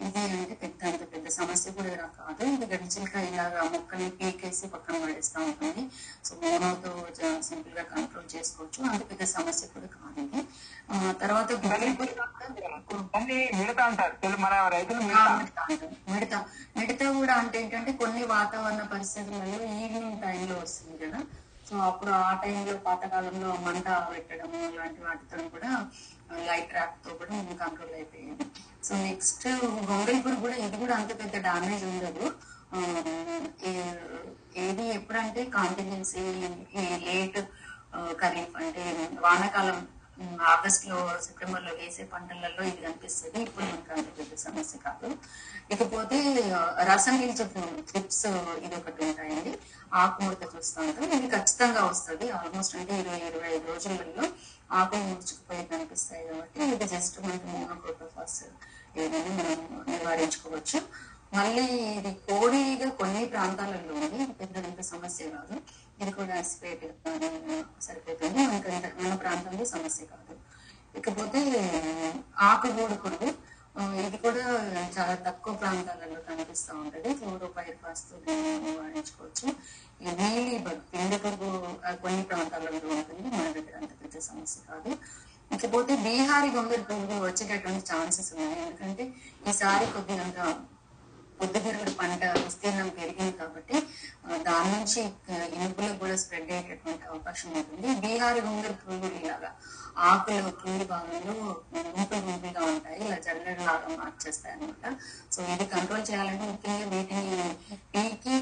[0.00, 2.44] ఇది అంటే పెద్ద అంత పెద్ద సమస్య కూడా రా- కాదు.
[2.44, 5.88] ఇది గడ్డి చిలుక ఇలాగా మొక్కల్ని పీకేసి పక్కన పడేస్తూ ఉంటుంది.
[6.24, 8.90] సో మోనోతో సింపుల్గా కంట్రోల్ చేసుకోవచ్చు.
[8.90, 10.42] అంత పెద్ద సమస్య కూడా కాదు ఇది.
[10.90, 11.52] ఆ, తర్వాత.
[16.12, 16.44] మిడత
[16.76, 21.18] మిడత కూడా అంటే ఏంటంటే కొన్ని వాతావరణ పరిస్థితులలో ఈవినింగ్ టైంలో వస్తుంది కదా.
[21.66, 25.70] సో అప్పుడు ఆ టైంలో పాతకాలంలో మంట పెట్టడము ఇలాంటి వాటితో కూడా
[26.48, 28.44] లైట్ ట్రాప్తో కూడా మేము కంట్రోల్ అయిపోయింది
[28.82, 29.46] సో నెక్స్ట్
[29.88, 32.26] గొంగళిపూర్ కూడా ఇది కూడా అంత పెద్ద డామేజ్ ఉండదు.
[34.62, 36.22] ఏది ఎప్పుడంటే కాంటినెన్సీ
[37.06, 37.38] లేట్
[38.20, 38.84] ఖరీఫ్ అంటే
[39.20, 39.78] వానాకాలం
[40.40, 43.42] ఆగస్ట్లో సెప్టెంబర్లో వేసే పంటలలో ఇది కనిపిస్తుంది.
[43.42, 45.16] ఇప్పుడు మనకు అంత పెద్ద సమస్య కాదు.
[45.70, 46.16] ఇకపోతే
[46.52, 47.44] ఆ, రసం పీల్చే
[47.80, 48.26] ట్రిప్స్
[48.62, 49.58] ఇది ఒకటి ఉంటాయండి.
[49.94, 51.04] ఆకుముడత చూస్తూ ఉంటాం.
[51.04, 52.30] ఇది ఖచ్చితంగా వస్తుంది.
[52.30, 54.28] ఆల్మోస్ట్ అంటే ఇరవై ఇరవై ఐదు రోజులలో
[54.72, 58.44] ఆకులు ముడుచుకుపోయి కనిపిస్తాయి కాబట్టి ఇది జస్ట్ మనకి మోనోక్రోటోఫాస్
[58.96, 60.80] ఏదైనా మనం నివారించుకోవచ్చు.
[61.34, 61.64] మళ్ళీ
[61.98, 65.56] ఇది కోడిగా కొన్ని ప్రాంతాలలో ఉంది పెద్ద పెద్ద సమస్య కాదు.
[66.02, 66.84] ఇది కూడా స్పేట్
[67.86, 68.70] సరిపోతుంది మనకి
[69.02, 70.34] మన ప్రాంతంలో సమస్య కాదు.
[70.98, 71.40] ఇకపోతే
[72.48, 73.30] ఆకుగూడు
[74.06, 74.44] ఇది కూడా
[74.96, 77.08] చాలా తక్కువ ప్రాంతాలలో కనిపిస్తూ ఉంటుంది.
[77.18, 79.46] క్లోరోపైర్ పాస్తూ నివారించుకోవచ్చు
[80.02, 81.58] ఈ నీలి బగ్ పిండి పురుగు
[82.04, 83.26] కొన్ని ప్రాంతాలలో ఉంటుంది.
[83.34, 84.92] మన దగ్గర అంత పెద్ద సమస్య కాదు.
[85.56, 88.58] ఇకపోతే బీహారీ గొంగళి పురుగు వచ్చేటటువంటి ఛాన్సెస్ ఉన్నాయి.
[88.62, 89.04] ఎందుకంటే
[89.50, 90.46] ఈసారి కొద్దిగా
[91.40, 93.76] బుద్ధగిరుడు పంట విస్తీర్ణం పెరిగింది కాబట్టి
[94.46, 95.00] దాని నుంచి
[95.56, 97.88] ఇనుపులకు కూడా స్ప్రెడ్ అయ్యేటటువంటి అవకాశం ఉంటుంది.
[98.02, 99.50] బీహారీ గుంగల్ పురుగులు ఇలాగా
[100.06, 101.34] ఆకులు కింది భాగంలో
[101.92, 102.98] గుంపులు గుంపులుగా ఉంటాయి.
[103.04, 104.84] ఇలా జల్లెడ లాగా మార్చేస్తాయి అనమాట
[105.34, 107.48] సో ఇది కంట్రోల్ చేయాలంటే ముఖ్యంగా వీటిని
[107.94, 108.36] పీకి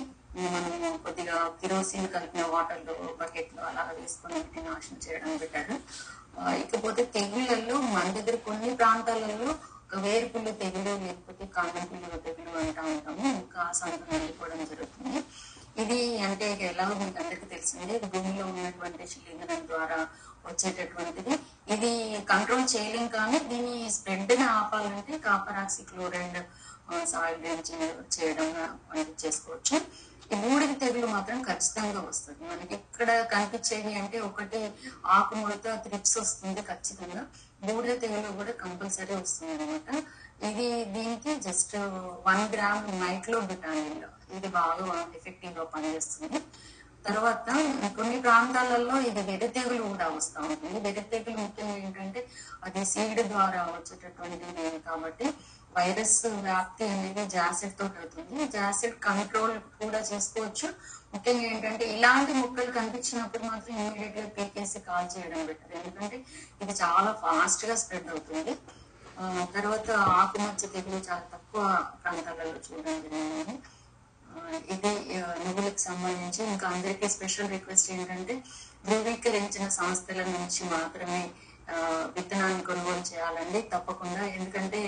[0.54, 5.76] మనము కొద్దిగా కిరోసిన్ కలిపిన వాటర్లో బకెట్లో అలా వేసుకొని వీటిని నాశనం చేయడం పెట్టారు
[6.62, 9.50] ఇకపోతే తెగుళ్ళల్లో మన దగ్గర కొన్ని ప్రాంతాలలో
[10.04, 11.86] వేరుపుల్లు తెగులు లేకపోతే కాండం
[12.26, 13.26] తెగులు అంటా ఉంటాము.
[13.40, 15.20] ఇంకా సంతం వెళ్ళిపోవడం జరుగుతుంది.
[15.82, 19.98] ఇది అంటే ఎలా మీకు అందరికీ తెలిసిందే భూమిలో ఉన్నటువంటి శిలీంధ్రం ద్వారా
[20.48, 21.34] వచ్చేటటువంటిది.
[21.74, 21.92] ఇది
[22.32, 26.38] కంట్రోల్ చేయలేం కానీ దీని స్ప్రెడ్ని ఆపాలంటే కాపర్ ఆక్సి క్లోరైడ్
[27.12, 27.44] సాయిల్
[28.16, 28.48] చేయడం
[28.90, 29.76] వంటి చేసుకోవచ్చు.
[30.32, 32.42] ఈ బూడిద తెగులు మాత్రం ఖచ్చితంగా వస్తుంది.
[32.50, 34.60] మనకి ఇక్కడ కనిపించేవి అంటే ఒకటి
[35.16, 37.22] ఆకు ముడత త్రిప్స్ వస్తుంది ఖచ్చితంగా.
[37.68, 39.88] బూడిద తెగులు కూడా కంపల్సరీ వస్తుంది అనమాట
[40.48, 41.74] ఇది దీనికి జస్ట్
[42.28, 44.04] వన్ గ్రామ్ నైట్లో బిటామిన్
[44.36, 44.86] ఇది బాగా
[45.18, 46.40] ఎఫెక్టివ్గా పనిచేస్తుంది.
[47.06, 47.46] తర్వాత
[47.96, 50.78] కొన్ని ప్రాంతాలలో ఇది వెర్రి తెగులు కూడా వస్తూ ఉంటుంది.
[50.86, 52.20] వెర్రి తెగులు ముఖ్యంగా ఏంటంటే
[52.66, 55.26] అది సీడ్ ద్వారా వచ్చేటటువంటిది కాబట్టి
[55.76, 58.44] వైరస్ వ్యాప్తి అనేది జాసిడ్ తోటి అవుతుంది.
[58.56, 60.68] జాసిడ్ కంట్రోల్ కూడా చేసుకోవచ్చు.
[61.14, 65.74] ముఖ్యంగా ఏంటంటే ఇలాంటి మొక్కలు కనిపించినప్పుడు మాత్రం ఇమీడియట్గా పీకేసి కాల్ చేయడం బెటర్.
[65.80, 66.16] ఎందుకంటే
[66.62, 68.54] ఇది చాలా ఫాస్ట్గా స్ప్రెడ్ అవుతుంది.
[69.56, 69.88] తర్వాత
[70.20, 71.62] ఆకుమచ్చ తెగులు చాలా తక్కువ
[72.02, 73.56] ప్రాంతాలలో చూడడం జరిగింది
[74.74, 74.92] ఇది
[75.44, 78.34] నువ్వులకు సంబంధించి ఇంకా అందరికీ స్పెషల్ రిక్వెస్ట్ ఏంటంటే
[78.86, 81.20] ధృవీకరించిన సంస్థల నుంచి మాత్రమే
[82.16, 84.22] విత్తనాన్ని కొనుగోలు చేయాలండి తప్పకుండా.
[84.36, 84.80] ఎందుకంటే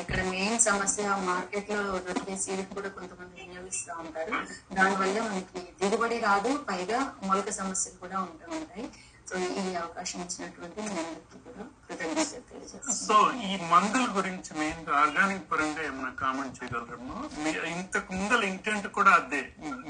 [0.00, 4.34] ఇక్కడ మెయిన్ సమస్య మార్కెట్లో దొరికే సీడ్ కూడా కొంతమంది వినియోగిస్తూ ఉంటారు.
[4.76, 6.98] దానివల్ల మనకి దిగుబడి రాదు పైగా
[7.28, 8.84] మొలక సమస్యలు కూడా ఉంటూ ఉంటాయి.
[9.28, 13.16] సో ఈ అవకాశం ఇచ్చినటువంటి మీ అందరికీ కూడా కృతజ్ఞతలు తెలియజేస్తాను సో
[13.48, 17.18] ఈ మందుల గురించి మెయిన్గా ఆర్గానిక్ పరంగా ఏమైనా కామెంట్ చేయగలరమ్మా?
[17.74, 19.42] ఇంతకు ముందల ఇంటెంట్ కూడా అదే.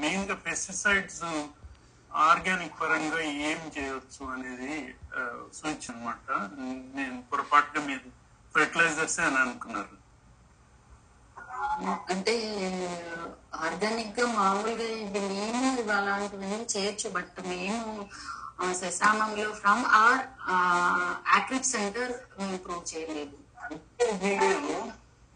[0.03, 1.23] మెయిన్గా పెస్టిసైడ్స్
[2.25, 4.73] ఆర్గానిక్ పరంగా ఏం చేయొచ్చు అనేది
[5.57, 6.27] సూచన అనమాట
[6.97, 8.09] నేను పొరపాటుగా మీరు
[8.55, 9.93] ఫెర్టిలైజర్స్ అని అనుకున్నారు.
[12.09, 12.33] అంటే
[13.59, 17.81] ఆర్గానిక్గా మామూలుగా ఇది మేము ఇవి అలాంటివన్నీ చేయొచ్చు బట్ మేము
[18.59, 20.21] ఆ, శశానంలో ఫ్రమ్ ఆర్
[21.33, 23.35] యాక్రిక్ సెంటర్ మేము ప్రూవ్ చేయలేదు.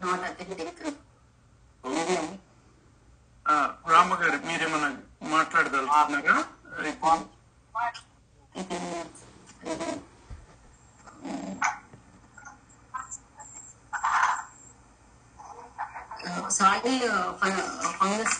[0.00, 0.80] Not authentic.
[3.46, 3.54] ఆ,
[3.88, 4.88] రామ గారు మీరేమైనా
[5.28, 6.36] మాట్లాడగలుగుతున్నారా
[16.58, 17.04] సాయిల్
[17.40, 18.38] ఫంగస్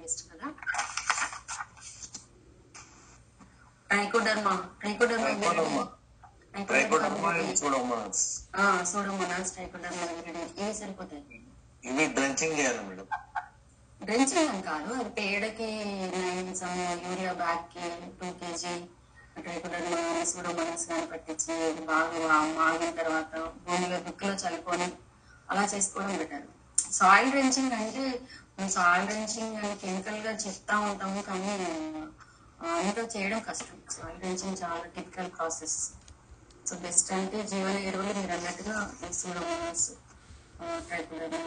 [0.00, 0.48] బెస్ట్ కదా.
[3.90, 5.30] Trichoderma trichoderma
[7.60, 8.24] pseudomonas.
[9.54, 10.04] ట్రైకోడర్మా
[10.60, 11.22] ఇవి సరిపోతాయి.
[11.82, 13.06] ఇవి డ్రెంచింగ్ చేయాలి మేడం.
[14.00, 14.90] డ్రెంచింగ్ కాదు.
[15.00, 15.68] అది పేడకి
[16.14, 17.84] నైన్ సమ్ యూరియా బ్యాగ్కి
[18.20, 18.74] టూ కేజీ
[19.38, 20.00] ట్రైకోడర్మా
[20.32, 21.54] సూడోమోనాస్ కానీ పట్టించి
[21.90, 22.28] బాగా
[22.58, 23.32] మాగిన తర్వాత
[23.66, 24.88] భూమిలో దుక్కులో చల్లుకొని
[25.50, 26.46] అలా చేసుకోవడం బెటర్.
[26.98, 28.04] సాయిల్ రెంచింగ్ అంటే
[28.76, 31.52] సాయిల్ రెంచింగ్ అని కెమికల్గా చెప్తా ఉంటాము కానీ
[32.74, 33.78] అందులో చేయడం కష్టం.
[33.96, 35.78] సాయిల్ రెంచింగ్ చాలా టిపికల్ ప్రాసెస్.
[36.68, 38.76] సో బెస్ట్ అంటే జీవన ఎరువులు మీరు అన్నట్టుగా
[39.20, 39.88] సూడోమోనాస్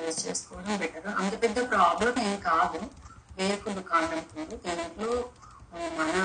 [0.06, 1.08] యూజ్ చేసుకోవడం బెటర్.
[1.22, 2.82] అంత పెద్ద ప్రాబ్లం ఏం కాదు.
[3.40, 4.22] వేరుకులు కాండం
[4.66, 5.12] దీంట్లో
[6.00, 6.16] మన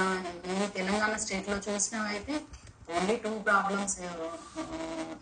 [0.77, 2.35] తెలంగాణ స్టేట్లో చూసినవైతే
[2.89, 3.97] ఓన్లీ టూ ప్రాబ్లమ్స్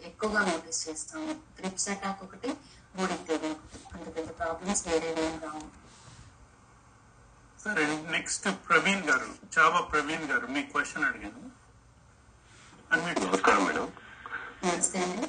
[0.08, 1.32] ఎక్కువగా నోటీస్ చేస్తాము.
[1.58, 2.50] క్రిప్స్ అటాక్ ఒకటి
[2.96, 5.62] బూడికి తెగులు ఒకటి అంత పెద్ద ప్రాబ్లమ్స్ వేరే ఏం రావు.
[7.64, 11.42] సరే నెక్స్ట్ ప్రవీణ్ గారు చావా ప్రవీణ్ గారు మీ క్వశ్చన్ అడిగాను.
[12.90, 13.86] నమస్కారం మేడం.
[14.64, 15.26] నమస్తే అండి.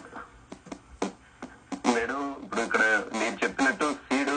[1.94, 2.84] మేడం ఇప్పుడు ఇక్కడ
[3.20, 4.34] మీరు చెప్పినట్టు సీడ్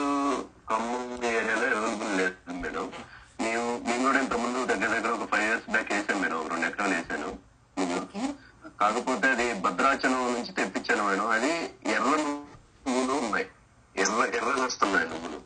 [0.69, 2.85] ఖమ్మం ఏరియాలో అవైలబుల్ లేదు మేడం
[3.43, 6.67] మేము మేము కూడా ఇంత ముందు దగ్గర దగ్గర ఒక ఫైవ్ ఇయర్స్ బ్యాక్ వేసాం మేడం ఒక రెండు
[6.69, 7.29] ఎకరాలు వేసాను
[7.77, 8.23] నువ్వు ఓకే
[8.81, 11.51] కాకపోతే అది భద్రాచలం నుంచి తెప్పించాను మేడం అది
[11.95, 12.13] ఎర్ర
[12.87, 13.47] నువ్వులు ఉన్నాయి
[13.95, 15.39] ఎర్ర ఎర్రగా వస్తున్నాయి నువ్వులు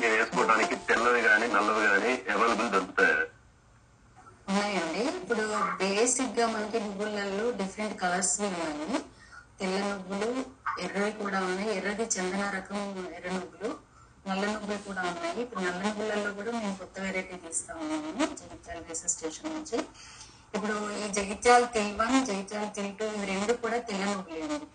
[0.00, 3.16] మీరు వేసుకోవడానికి తెల్లవి కానీ నల్లవి కానీ అవైలబుల్ దొరుకుతాయి
[4.50, 5.42] ఉన్నాయండి ఇప్పుడు
[5.80, 9.00] బేసిక్గా మనకి నువ్వులలో డిఫరెంట్ కలర్స్ ఉన్నాయి
[9.58, 10.28] తెల్ల నువ్వులు
[10.84, 12.80] ఎర్రవి కూడా ఉన్నాయి ఎర్రది చందన రకం
[13.16, 13.70] ఎర్ర నువ్వులు.
[14.28, 15.36] నల్ల నువ్వులు కూడా ఉన్నాయి.
[15.42, 19.78] ఇప్పుడు నల్ల నువ్వులలో కూడా మేము కొత్త వెరైటీ తీస్తా ఉన్నాము జగిత్యాల రైల్వే స్టేషన్ నుంచి.
[20.56, 24.66] ఇప్పుడు ఈ జగిత్యాల తెల్వన్ జగిత్యాల తెల్టు ఇవి రెండు కూడా తెల్ల నువ్వులే అండి.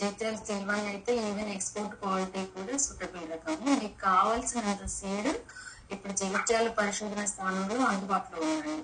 [0.00, 3.70] జగిత్యాల తెల్వన్ అయితే ఈవెన్ ఎక్స్పోర్ట్ క్వాలిటీ కూడా సూటబుల్ రకము.
[3.82, 5.30] మీకు కావాల్సినంత సీడ్
[5.94, 8.82] ఇప్పుడు జగిత్యాల పరిశోధన స్థానంలో అందుబాటులో ఉన్నాయి.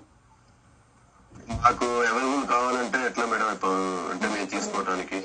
[1.62, 3.48] మాకు అవైలబుల్ కావాలంటే ఎట్లా మేడం?
[3.56, 3.78] ఇప్పుడు
[4.12, 5.20] అంటే మేము తీసుకోవడానికి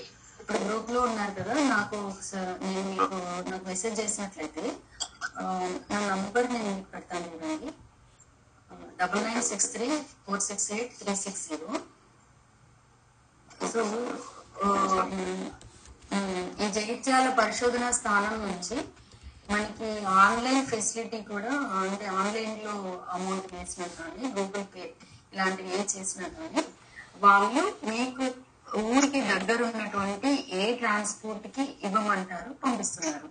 [0.50, 3.16] ఇప్పుడు గ్రూప్లో ఉన్నారు కదా నాకు ఒకసారి నేను మీకు
[3.48, 4.64] నాకు మెసేజ్ చేసినట్లయితే
[5.90, 7.70] నా నంబర్ నేను మీకు పెడతాను చూడండి.
[9.00, 9.88] Double nine six three
[10.24, 11.74] four six eight three six zero
[13.68, 13.82] so
[16.58, 18.78] ఈ జగిత్యాల పరిశోధన స్థానం నుంచి
[19.50, 19.90] మనకి
[20.22, 22.74] ఆన్లైన్ ఫెసిలిటీ కూడా అంటే ఆన్లైన్లో
[23.16, 24.86] అమౌంట్ వేసినా కానీ గూగుల్ పే
[25.34, 26.64] ఇలాంటివి ఏ చేసినా కానీ
[27.22, 28.26] వాళ్ళు మీకు
[28.76, 33.30] ఊరికి దగ్గర ఉన్నటువంటి ఏ ట్రాన్స్పోర్ట్కి ఇవ్వమంటారు పంపిస్తున్నారు.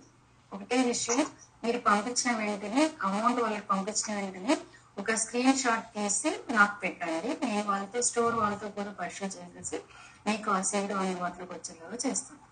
[0.55, 1.25] ఒకటే విషయం
[1.63, 4.57] మీరు పంపించిన వెంటనే అమౌంట్ వాళ్ళకి పంపించిన వెంటనే
[4.97, 7.45] ఒక స్క్రీన్ షాట్ తీసి నాకు పెట్టండి.
[7.45, 9.79] నేను వాళ్ళతో స్టోర్ వాళ్ళతో కూడా పరిశీలి చేసేసి
[10.27, 12.47] మీకు ఆ సీడ్ అందుబాటులోకి వచ్చేలాగా చేస్తాను.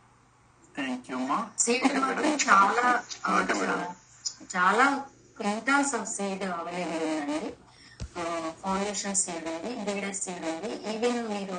[1.60, 2.26] సీడ్ మాత్రం.
[2.26, 3.28] చాలా-
[4.58, 5.06] చాలా
[5.38, 7.54] క్వింటాల్స్ ఆఫ్ సీడ్ అవైలబుల్ ఉందండి
[8.62, 11.58] ఫౌండేషన్ సీడ్ ఉంది బీడెడ్ సీడ్ ఉంది ఈవెన్ మీరు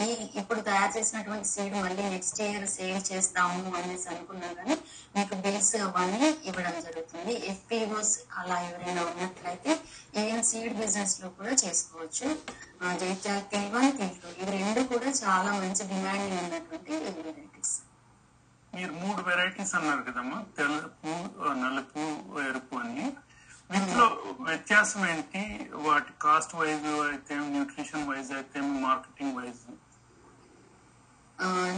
[0.00, 0.06] ఈ
[0.40, 4.76] ఇప్పుడు తయారు చేసినటువంటి సీడ్ మళ్ళీ నెక్స్ట్ ఇయర్ సేల్ చేస్తాము అనేసి అనుకున్నా కానీ
[5.16, 7.46] మీకు బిల్స్ అవన్నీ ఇవ్వడం జరుగుతుంది.
[7.46, 9.72] ఎఫ్పిఓస్ అలా ఎవరైనా ఉన్నట్లయితే
[10.20, 12.26] ఈవెన్ సీడ్ బిజినెస్లో కూడా చేసుకోవచ్చు.
[12.82, 17.74] ఆ, జైత్యాల తెల్వన్ తెల్లు ఇవి రెండు కూడా చాలా మంచి డిమాండ్ ఉన్నటువంటి వెరైటీస్
[18.72, 20.38] మీరు మూడు వెరైటీస్ అన్నారు కదమ్మా.
[20.56, 22.02] తెల్ల పువ్వు నలుపు
[22.40, 23.06] ఎరుపు అని
[23.70, 24.04] వీటిలో
[24.40, 25.42] వ్యత్యాసం ఏంటి?
[25.86, 29.64] వాటి కాస్ట్ వైజ్ అయితే న్యూట్రిషన్ వైజ్ అయితే మార్కెటింగ్ వైజ్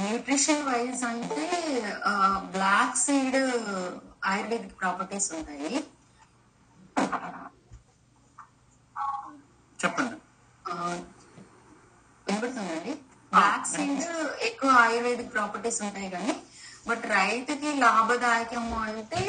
[0.00, 1.46] న్యూట్రిషన్ వైజ్ అంటే
[2.52, 3.40] బ్లాక్ సీడ్
[4.24, 5.72] ఆయుర్వేదిక్ ప్రాపర్టీస్ ఉంటాయి.
[9.78, 10.16] చెప్పండి.
[10.64, 10.72] ఆ,
[12.26, 12.92] వినపడుతుందండి
[13.32, 14.06] బ్లాక్ సీడ్
[14.42, 16.32] ఎక్కువ ఆయుర్వేదిక్ ప్రాపర్టీస్ ఉంటాయి కానీ
[16.90, 19.20] బట్ రైతుకి లాభదాయకము అంటే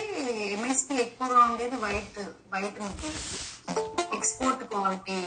[0.52, 2.20] ఎంఎస్పి ఎక్కువగా ఉండేది వైట్
[2.54, 2.80] వైట్
[4.18, 5.18] ఎక్స్పోర్ట్ క్వాలిటీ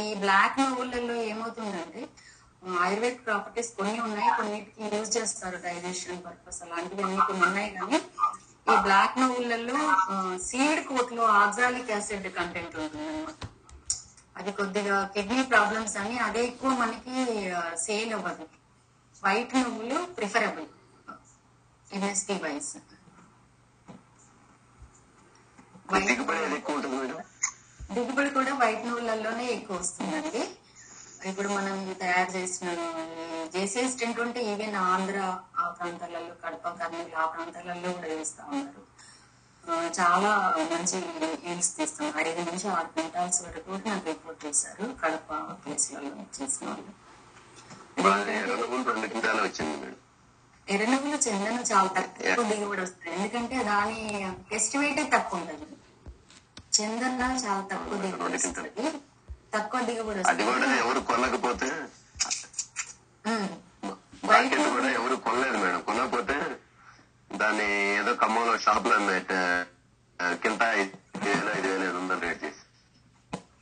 [0.00, 2.02] ఈ బ్లాక్ నువ్వులలో ఏమవుతుందంటే
[2.78, 7.98] ఆయుర్వేద ప్రాపర్టీస్ కొన్ని ఉన్నాయి కొన్నిటికి యూజ్ చేస్తారు డైజెషన్ పర్పస్ అలాంటివి అన్ని కొన్ని ఉన్నాయి కానీ
[8.66, 9.78] ఈ బ్లాక్ నువ్వులలో
[10.48, 13.38] సీడ్ కోట్లో ఆక్సాలిక్ యాసిడ్ కంటెంట్ ఉంటుంది అనమాట
[14.36, 17.16] అది కొద్దిగా కిడ్నీ ప్రాబ్లమ్స్ అని అదే ఎక్కువ మనకి
[17.84, 18.44] సేల్ అవ్వదు.
[19.24, 20.68] వైట్ నువ్వులు ప్రిఫరబుల్.
[21.96, 22.72] ఎంఎస్పి వైస్
[27.94, 30.42] దిగుబడి కూడా వైట్ నువ్వులలోనే ఎక్కువ వస్తుందండి.
[31.28, 32.68] ఇప్పుడు మనం తయారు చేసిన
[33.54, 35.18] జేసీఎస్ ట్వంటీ ఈవెన్ ఆంధ్ర
[35.58, 38.82] ఆ ప్రాంతాలలో కడప కర్నూలు ఆ ప్రాంతాలలో కూడా వేస్తా ఉన్నారు.
[39.98, 40.30] చాలా
[40.72, 40.98] మంచి
[41.50, 42.08] ఈల్స్ తీస్తాం.
[42.16, 44.86] ఐదు నుంచి ఆరు క్వింటాల్స్ వరకు కూడా నాకు రిపోర్ట్ చేశారు.
[45.02, 45.30] కడప
[45.64, 46.92] ప్లేస్లలో చేసిన వాళ్ళు.
[47.98, 49.96] బాగా ఎర్ర నువ్వులు రెండు కింటాలు వచ్చింది మేడం.
[50.68, 53.14] ఎర్రనుగులు చందనం చాలా తక్కువ దిగుబడి వస్తుంది.
[53.16, 53.98] ఎందుకంటే దాని
[54.52, 55.66] ఎస్టిమేటే తక్కువ ఉంటుంది
[56.76, 58.70] చందన చాలా తక్కువ దిగుబడి వస్తుంది.
[59.54, 59.80] తక్కువ.
[59.80, 60.44] దిగుబడి అది వస్తుంది.
[60.50, 61.70] కూడా ఎవరు కొనకపోతే.
[64.24, 65.80] మార్కెట్ కూడా ఎవరు కొనలేదు మేడం.
[65.80, 66.36] కొనకపోతే
[67.30, 68.96] దాన్ని ఏదో ఖమ్మంలో షాప్లో
[70.42, 72.59] కింద ఐదు వేలు ఐదు వేలు ఐదు వందలు రేట్ చేసి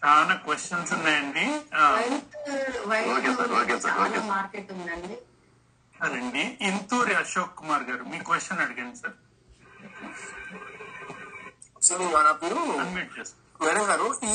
[0.03, 1.45] చాలా క్వశ్చన్స్ ఉన్నాయండి.
[4.33, 5.17] మార్కెట్ ఉందండి
[5.95, 9.17] సరేండి ఇంతూరి అశోక్ కుమార్ గారు మీ క్వశ్చన్ అడిగాను సార్.
[11.87, 14.35] సార్ నా పేరు అన్మ్యూట్ చేస్తాను మేడం గారు ఈ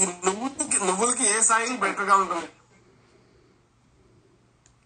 [0.00, 2.48] ఈ నువ్వులకి నువ్వులకి ఏ సాయిల్ బెటర్గా ఉంటుంది?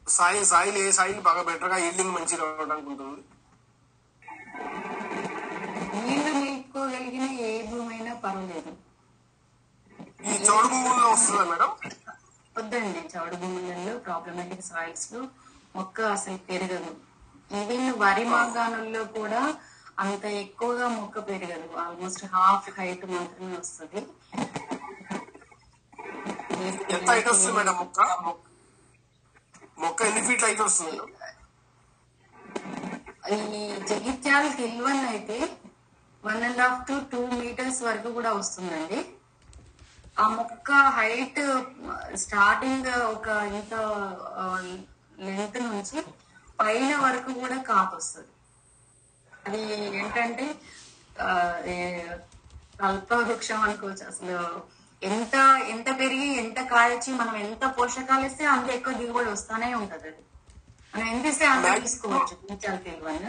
[0.07, 2.89] సాయిల్ సాయిల్ ఏ సాయిల్ బాగా బెటర్గా ఈల్డింగ్ మంచిగా రావడానికి
[6.75, 8.73] ఉంటుంది నీళ్ళు నిలుపుకోగలిగిన ఏ పర్వాలేదు.
[10.25, 11.71] ఈ చౌడు భూముల్లో వస్తుందా మేడం?
[12.57, 15.21] వద్దండి చౌడు భూములలో ప్రాబ్లమాటిక్ సాయిల్స్లో
[15.77, 16.93] మొక్క అసలు పెరగదు.
[17.61, 19.43] ఈవెన్ వరి మాగాణుల్లో కూడా
[19.99, 21.69] అంత ఎక్కువగా మొక్క పెరగదు.
[21.77, 24.01] ఆల్మోస్ట్ హాఫ్ హైట్ మాత్రమే వస్తుంది.
[26.95, 28.01] ఎంత హైట్ వస్తుంది మేడం మొక్క?
[29.79, 30.97] మొక్క ఎన్ని ఫీట్ హైట్ వస్తుంది?
[30.97, 31.11] మేడం
[33.33, 35.37] ఈ జగిత్యాల కిల్వన్ అయితే
[36.25, 39.01] one and half to two meters వరకు కూడా వస్తుందండి.
[40.23, 41.41] ఆ మొక్క హైట్
[42.25, 43.75] స్టార్టింగ్ ఒక ఇంత
[45.27, 45.99] లెంత్ నుంచి
[46.61, 48.33] పైన వరకు కూడా కాపు వస్తుంది.
[49.47, 49.61] అది
[50.01, 50.47] ఏంటంటే
[52.83, 54.05] కల్ప వృక్షం అనుకోవచ్చు.
[54.13, 54.39] అసలు
[55.03, 55.35] ఎంత
[55.75, 60.23] ఎంత పెరిగి ఎంత కాయచ్చి మనం ఎంత పోషకాలు ఇస్తే అంత ఎక్కువ దిగుబడి వస్తానే ఉంటది అది.
[60.95, 62.35] మనం ఎంత ఇస్తే అంత తీసుకోవచ్చు.
[62.87, 63.27] తిల్వన్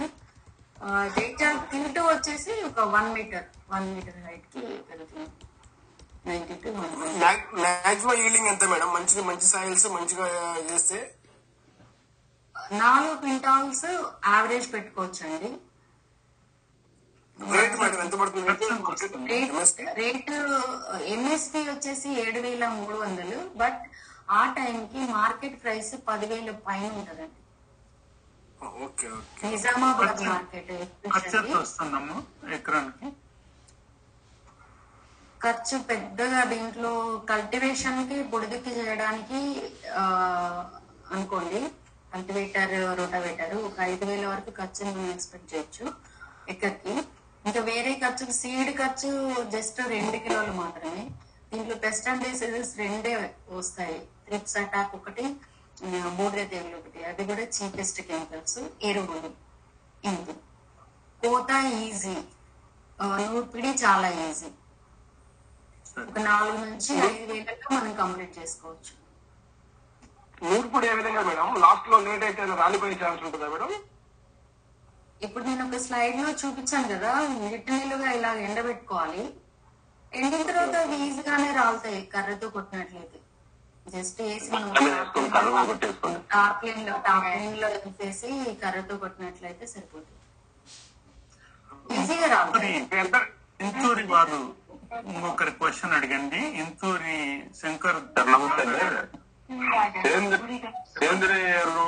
[1.16, 5.30] జైచాల్ తింటూ వచ్చేసి ఒక వన్ మీటర్ వన్ మీటర్ హైట్కి పెరుగుతుంది.
[7.64, 10.26] మాక్సిమం ఈల్డింగ్ ఎంత మేడం మంచిగా మంచి సాయిల్స్ మంచిగా
[10.70, 11.00] చేస్తే?
[12.82, 13.86] నాలుగు క్వింటాల్స్
[14.34, 15.52] యావరేజ్ పెట్టుకోవచ్చండి.
[17.40, 18.46] రేట్ మేడం ఎంత పడుతుంది?
[19.34, 20.36] రేట్ ఎంఎస్పీ రేటు
[21.16, 23.82] ఎంఎస్పి వచ్చేసి ఏడు వేల మూడు వందలు బట్
[24.40, 27.40] ఆ టైంకి మార్కెట్ ప్రైస్ పదివేల పైన ఉంటదండి.
[28.84, 29.44] Okay okay.
[29.48, 30.72] నిజామాబాద్ మార్కెట్
[31.14, 32.18] ఖర్చు వస్తుందమ్మా
[32.58, 33.10] ఎకరానికి?
[35.42, 36.92] ఖర్చు పెద్దగా దీంట్లో
[37.32, 39.40] కల్టివేషన్కి బుడిదికి చేయడానికి
[41.14, 41.62] అనుకోండి
[42.14, 45.86] కల్టివేటర్ రోటావేటర్ ఒక ఐదు వేల వరకు ఖర్చు మనం ఎక్స్పెక్ట్ చేయొచ్చు
[46.50, 46.94] ఎక్కడికి
[47.46, 49.10] ఇంకా వేరే ఖర్చు సీడ్ ఖర్చు
[49.52, 51.04] జస్ట్ రెండు కిలోలు మాత్రమే.
[51.52, 53.14] దీంట్లో పెస్ట్ అండ్ డిసీజెస్ రెండే
[53.54, 53.98] వస్తాయి.
[54.26, 55.26] త్రిప్స్ అటాక్ ఒకటి
[55.82, 58.60] బూడిద తెగులు ఒకటి అది కూడా చీపెస్ట్ కెమికల్స్
[58.90, 59.32] ఎరువులు
[60.10, 60.34] ఇది.
[61.24, 62.16] కోత ఈజీ
[63.20, 64.50] నూర్పిడి చాలా ఈజీ
[66.00, 68.94] ఒక నాలుగు నుంచి ఐదు వేలకు మనం కంప్లీట్ చేసుకోవచ్చు.
[70.44, 71.56] నూర్పుడు ఏ విధంగా మేడం?
[71.56, 73.74] లాస్ట్లో లేట్ అయితే రాలిపోయే ఛాన్స్ ఉంటుందా మేడం?
[75.24, 77.12] ఇప్పుడు నేను ఒక స్లైడ్లో చూపించాను కదా.
[77.70, 79.34] నిలుగా ఇలా ఎండబెట్టుకోవాలి.
[80.14, 82.06] ఎండిన తర్వాత అవి ఈజీగానే రాలుతాయి.
[82.06, 83.20] కర్రతో కొట్టినట్లయితే.
[83.88, 84.50] జస్ట్ వేసి
[86.34, 87.68] టాప్ లైన్లో టాప్ లైన్లో
[88.02, 88.30] వేసి
[88.64, 90.20] కర్రతో కొట్టినట్లయితే సరిపోతుంది.
[91.96, 92.40] ఈజీగా
[93.66, 94.40] ఇంతూరి వారు
[95.12, 96.42] ఇంకొకరి క్వశ్చన్ అడగండి.
[96.62, 97.18] ఇంతూరి
[97.62, 98.00] శంకర్
[101.00, 101.88] సేంద్రియ ఎరువు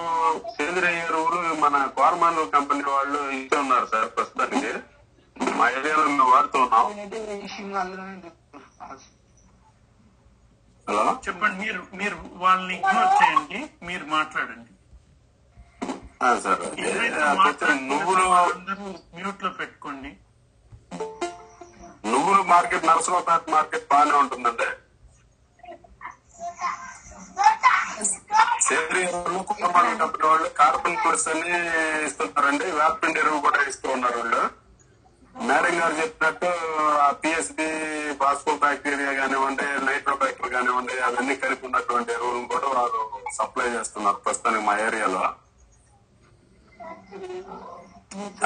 [0.58, 4.73] సేంద్రియ ఎరువులు మన కోరమాన్ కంపెనీ వాళ్ళు ఇస్తూ ఉన్నారు సార్ ప్రస్తుతానికి.
[5.60, 6.86] మా ఏరియాలో మేము వాడుతున్నాం
[10.88, 11.04] హలో?
[11.28, 14.71] చెప్పండి మీరు మీరు వాళ్ళని ఇగ్నోర్ చేయండి మీరు మాట్లాడండి.
[17.89, 18.26] నువ్వులు
[19.15, 20.12] మ్యూట్లో పెట్టుకోండి.
[22.12, 24.69] నువ్వులు మార్కెట్ నరసరావుపేట మార్కెట్ బాగానే ఉంటుందండి.
[28.67, 29.06] సేంద్రియ
[29.62, 29.91] కంపెనీ
[30.28, 31.52] వాళ్ళు కార్బన్ ప్లస్ అని
[32.06, 32.67] ఇస్తున్నారండి.
[32.71, 34.43] వేపపిండి ఎరువు కూడా ఇస్తూ ఉన్నారు వాళ్ళు.
[35.36, 36.50] మేడం గారు చెప్పినట్టు
[37.06, 37.67] ఆ పిఎస్బి
[38.21, 43.02] బాస్కో బ్యాక్టీరియా కానివ్వండి నైట్రో బ్యాక్టీరియా కానివ్వండి అవన్నీ కలిపి ఉన్నటువంటి ఎరువులను కూడా వారు
[43.38, 45.24] సప్లై చేస్తున్నారు ప్రస్తుతానికి మా ఏరియాలో.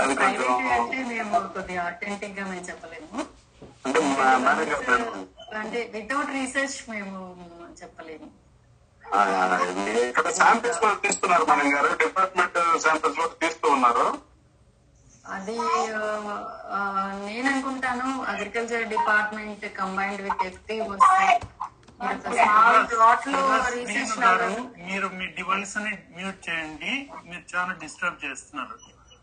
[0.02, 0.52] అది కొంచెం
[3.86, 5.22] అంటే మేడం గారు నేను,
[5.62, 7.20] అంటే వితౌట్ రీసెర్చ్ మేము
[7.82, 8.28] చెప్పలేము.
[10.10, 11.92] ఇక్కడ శాంపిల్స్ కూడా తీస్తున్నారు మేడం గారు.
[12.04, 14.08] డిపార్ట్మెంట్ శాంపిల్స్ కూడా తీస్తూ ఉన్నారు.
[15.32, 15.56] అది
[17.26, 21.40] నేను అనుకుంటాను agriculture department combined with FT వస్తాయి
[23.88, 27.10] నేను మీరు మీ డివైస్ని మ్యూట్ చేయండి.
[27.30, 28.76] మీరు చాలా డిస్టర్బ్ చేస్తున్నారు.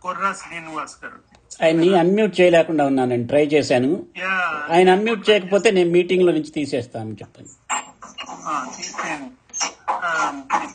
[0.03, 1.19] కొర్రా శ్రీనివాస్ గారు
[1.65, 4.07] ఆయన్ని అన్మ్యూట్ చేయలేకుండా ఉన్నానండి ట్రై చేశాను.
[4.17, 4.33] యా.
[4.73, 7.51] ఆయన అన్మ్యూట్ చేయకపోతే నేను మీటింగ్లో నుంచి తీసేస్తాను చెప్పండి.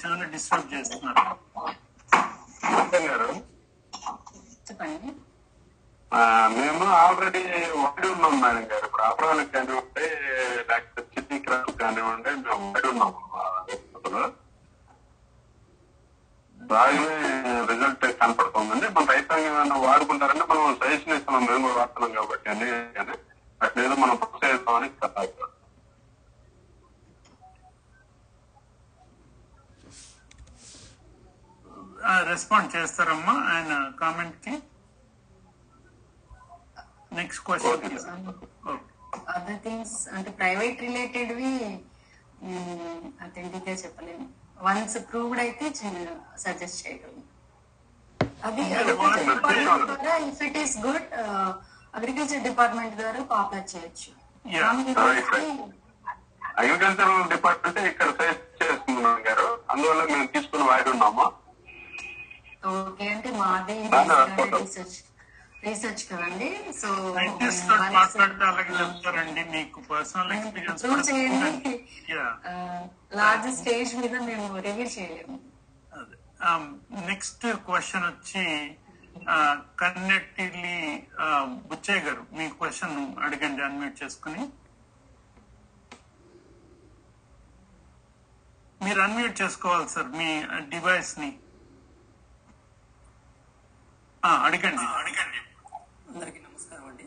[0.06, 1.22] చాలా డిస్టర్బ్ చేస్తున్నారు.
[4.72, 5.14] చెప్పండి.
[6.14, 7.40] ఆ, మేము ఆల్రెడీ
[7.76, 8.86] వాడి ఉన్నాం మేడం గారు.
[8.86, 10.02] ఇప్పుడు అపరాలకు కానివ్వండి
[10.70, 13.14] లేకపోతే చిల్లీ క్రాప్ కానివ్వండి మేము వాడి ఉన్నాం.
[16.56, 18.88] బాగానే రిజల్ట్ కనపడుతుందండి.
[18.88, 23.18] మన రైతాంగం ఏమైనా వాడుకుంటారంటే మనం సజెషన్ ఇస్తున్నాం మేము కూడా వాడుతున్నాం కాబట్టి అని కానీ.
[23.62, 25.61] అట్లేదో మనం ప్రోత్సహిస్తామని కాదు.
[32.32, 34.54] రెస్పాండ్ చేస్తారమ్మా ఆయన కామెంట్కి.
[37.20, 37.98] నెక్స్ట్ క్వశ్చన్
[39.38, 41.54] అదర్ థింగ్స్ అంటే ప్రైవేట్ రిలేటెడ్వి
[43.26, 44.26] అథెంటిక్గా చెప్పలేము
[44.68, 45.66] వన్స్ ప్రూవ్డ్ అయితే
[46.44, 47.24] సజెస్ట్ చేయగలను.
[48.48, 51.08] అది అగ్రికల్చర్ డిపార్ట్మెంట్ ద్వారా if it is good
[52.00, 54.12] agriculture department ద్వారా పాపులర్ చేయొచ్చు.
[54.56, 54.70] Yeah
[55.10, 55.62] right right
[56.62, 59.48] agriculture department ఇక్కడ సజెస్ట్ చేస్తున్నాం గారు.
[59.72, 61.26] అందువల్ల మేము తీసుకుని వాడి ఉన్నాము?
[62.70, 63.76] ఓకే అంటే మాది
[64.60, 64.98] రీసెర్చ్
[65.66, 66.50] రీసెర్చ్ కదండి.
[66.82, 66.90] సో
[68.80, 71.74] చెప్తారండి మీకు పర్సనల్ ఎక్స్పీరియన్స్ చేయండి.
[73.20, 75.38] లార్జ్ స్టేజ్ మీద మేము రివీల్ చేయలేము.
[77.12, 78.46] నెక్స్ట్ క్వశ్చన్ వచ్చి
[79.82, 80.78] కన్నెట్టిల్లి
[81.70, 84.44] బుచ్చయ్య గారు మీ క్వశ్చన్ అడగండి అన్మ్యూట్ చేసుకుని.
[88.86, 90.30] మీరు అన్మ్యూట్ చేసుకోవాలి సార్ మీ
[90.74, 91.32] డివైస్ని.
[94.26, 94.86] అడగండి.
[95.00, 95.40] అడగండి.
[96.10, 97.06] అందరికీ నమస్కారం అండి.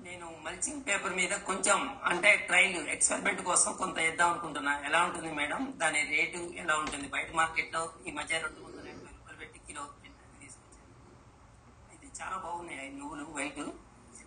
[0.00, 4.80] నేను మల్చింగ్ పేపర్ మీద కొంచెం అంటే ట్రైల్ ఎక్స్పెరిమెంట్ కోసం కొంత వేద్దాం అనుకుంటున్నా.
[4.84, 5.72] ఎలా ఉంటుంది మేడం?
[5.76, 7.08] దాని రేటు ఎలా ఉంటుంది?
[7.08, 9.82] బయట మార్కెట్లో ఈ మధ్య రెండు వందల ఎనభై రూపాయలు పెట్టి కిలో
[10.40, 10.94] తీసుకొచ్చాను
[11.90, 13.64] అయితే చాలా బాగున్నాయి నువ్వులు వైట్.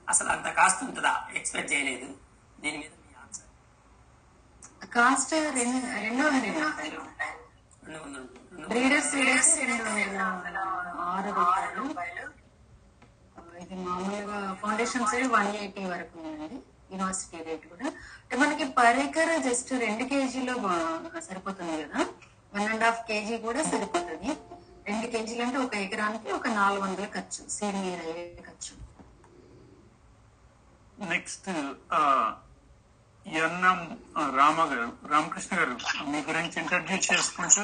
[0.09, 1.27] అసలు అంత కాస్ట్ ఉంటుందా?
[1.33, 2.15] ఎక్స్పెక్ట్ చేయలేదు.
[2.59, 3.49] దీని మీద మీ ఆన్సర్.
[4.93, 6.51] కాస్ట్ రెండు రెండు వందలు
[7.85, 8.23] రెండు వందల
[11.11, 12.25] ఆరు రూపాయలు.
[13.63, 16.57] ఇది మామూలుగా ఫౌండేషన్ సైడ్ వన్ ఎయిటీ వరకు ఉందండి
[16.91, 17.87] యూనివర్సిటీ రేట్ కూడా.
[18.21, 20.55] అంటే మనకి పర్ ఎకర్ జస్ట్ రెండు కేజీలో
[21.27, 21.99] సరిపోతుంది కదా.
[22.55, 24.29] వన్ అండ్ హాఫ్ కేజీ కూడా సరిపోతుంది.
[24.89, 27.41] రెండు కేజీలు అంటే ఒక ఎకరానికి ఒక నాలుగు వందల ఖర్చు.
[27.55, 28.73] సీడ్ మీద అయ్యే ఖర్చు.
[31.13, 31.49] నెక్స్ట్
[33.45, 33.79] ఎన్ఎం
[34.39, 35.73] రామ గారు రామకృష్ణ గారు
[36.11, 37.63] మీ గురించి ఇంట్రడ్యూస్ చేసుకుంటూ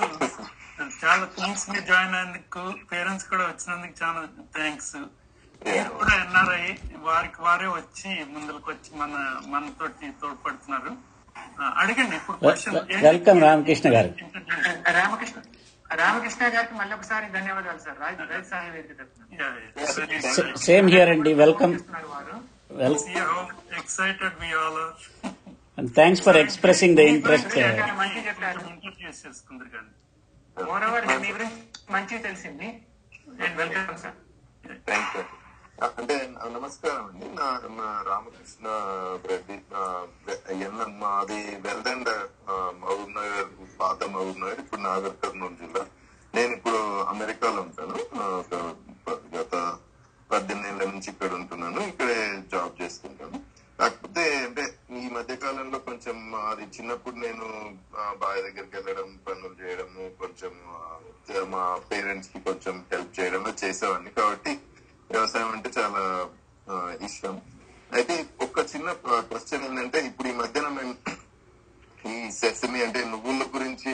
[1.02, 2.62] చాలా థింగ్స్ని జాయిన్ అయినందుకు
[2.92, 4.22] పేరెంట్స్ కూడా వచ్చినందుకు చాలా
[4.56, 4.94] థ్యాంక్స్
[5.62, 6.66] మీరు కూడా ఎన్ఆర్ఐ
[7.04, 9.12] వారికి వారే వచ్చి ముందుకు వచ్చి మన
[9.50, 10.92] మనతోటి తోడ్పడుతున్నారు
[11.82, 14.10] అడగండి ఇప్పుడు క్వశ్చన్ రామకృష్ణ గారు
[15.00, 15.38] రామకృష్ణ
[16.00, 20.58] రామకృష్ణ గారికి మళ్ళీ ఒకసారి ధన్యవాదాలు సార్ రైతు తరఫున.
[20.62, 22.38] సేమ్ హియర్ అండి వెల్కమ్ ఉన్నారు వారు
[22.74, 22.98] well
[23.82, 24.82] excited we all
[25.96, 27.56] thanks for expressing the interest
[30.88, 31.60] moreover మీ గురించి
[31.94, 32.68] మంచిగా తెలిసింది.
[33.44, 34.18] And welcome sir
[34.90, 35.24] thank you
[35.86, 36.16] అంటే
[36.56, 37.28] నమస్కారం అండి.
[37.38, 37.48] నా
[37.78, 38.68] నా రామకృష్ణ
[39.30, 39.56] రెడ్డి
[40.68, 42.10] ఎన్న మాది వెల్దండ
[42.82, 43.50] మహబూబ్ నగర్
[43.80, 45.84] పాత మహబూబ్ నగర్ ఇప్పుడు నాగర్ కర్నూలు జిల్లా.
[46.36, 46.82] నేను ఇప్పుడు
[47.14, 47.96] అమెరికాలో ఉంటాను.
[49.38, 49.56] గత
[50.34, 51.82] పద్దెనిమిది నుంచి ఇక్కడ ఉంటున్నాను.
[51.92, 52.20] ఇక్కడే
[52.54, 53.40] జాబ్ చేస్తుంటాను.
[53.82, 54.64] కాకపోతే అంటే
[55.00, 56.18] ఈ మధ్య కాలంలో కొంచెం
[56.50, 57.46] అది చిన్నప్పుడు నేను
[58.22, 60.54] బావి దగ్గరికి వెళ్ళడం పనులు చేయడము కొంచెం
[61.54, 64.12] మా పేరెంట్స్కి కొంచెం హెల్ప్ చేయడం చేసేవాడిని.
[64.20, 64.52] కాబట్టి
[65.12, 66.04] వ్యవసాయం అంటే చాలా
[67.08, 67.36] ఇష్టం.
[67.98, 68.92] అయితే ఒక చిన్న
[69.30, 70.94] క్వశ్చన్ ఏంటంటే ఇప్పుడు ఈ మధ్యన మేము
[72.14, 73.92] ఈ సెసమి అంటే నువ్వుల గురించి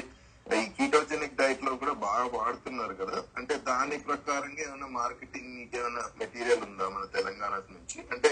[0.55, 3.17] ఈ కీటోజెనిక్ డైట్లో కూడా బాగా వాడుతున్నారు కదా.
[3.37, 7.99] అంటే దాని ప్రకారంగా ఏమైనా మార్కెటింగ్ ఏమైనా మెటీరియల్ ఉందా మన తెలంగాణ నుంచి?
[8.13, 8.29] అంటే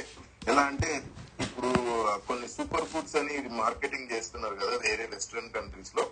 [0.52, 0.90] ఎలా అంటే
[1.46, 1.70] ఇప్పుడు
[2.28, 6.06] కొన్ని సూపర్ ఫుడ్స్ అని మార్కెటింగ్ చేస్తున్నారు కదా వేరే వెస్ట్రన్ కంట్రీస్లో.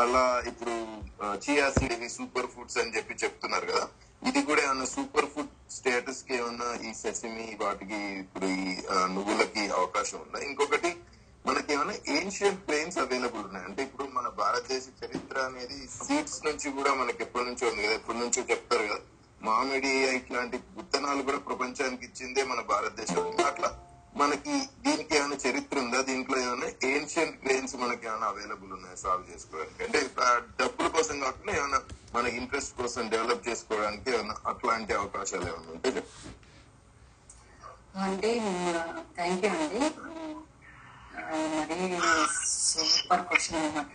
[0.00, 0.74] అలా ఇప్పుడు
[1.44, 3.84] చియా సీడ్ ఇవి సూపర్ ఫుడ్స్ అని చెప్పి చెప్తున్నారు కదా.
[4.22, 8.74] ఇది కూడా ఏమైనా సూపర్ ఫుడ్ స్టేటస్కి ఏమన్నా ఈ సెసిమి వాటికి ఇప్పుడు ఈ
[9.16, 10.38] నువ్వులకి అవకాశం ఉందా?
[10.48, 10.90] ఇంకొకటి
[11.46, 13.66] మనకి ఏమైనా ఏన్షియంట్ ప్లేన్స్ అవైలబుల్ ఉన్నాయి.
[13.68, 17.94] అంటే ఇప్పుడు మన భారతదేశ చరిత్ర అనేది సీడ్స్ నుంచి కూడా మనకి ఎప్పటి నుంచో ఉంది కదా.
[18.00, 19.00] ఎప్పటి నుంచో చెప్తారు కదా.
[19.48, 23.26] మామిడి ఇట్లాంటి విత్తనాలు కూడా ప్రపంచానికి ఇచ్చిందే మన భారతదేశం.
[23.50, 23.70] అట్లా
[24.20, 25.98] మనకి దీనికి ఏమైనా చరిత్ర ఉందా?
[26.10, 29.82] దీంట్లో ఏమైనా ఏన్షియంట్ గ్రెయిన్స్ మనకి ఏమైనా అవైలబుల్ ఉన్నాయా సాల్వ్ చేసుకోవడానికి?
[29.86, 29.98] అంటే
[30.60, 31.80] డబ్బుల కోసం కాకుండా ఏమైనా
[32.16, 35.92] మన ఇంట్రెస్ట్ కోసం డెవలప్ చేసుకోవడానికి ఏమైనా అట్లాంటి అవకాశాలు ఏమైనా ఉంటే
[38.06, 38.30] అంటే
[39.18, 39.82] థ్యాంక్ యూ అండి.
[41.16, 41.36] ఆ,
[42.64, 43.92] సూపర్ క్వశ్చన్ అనమాట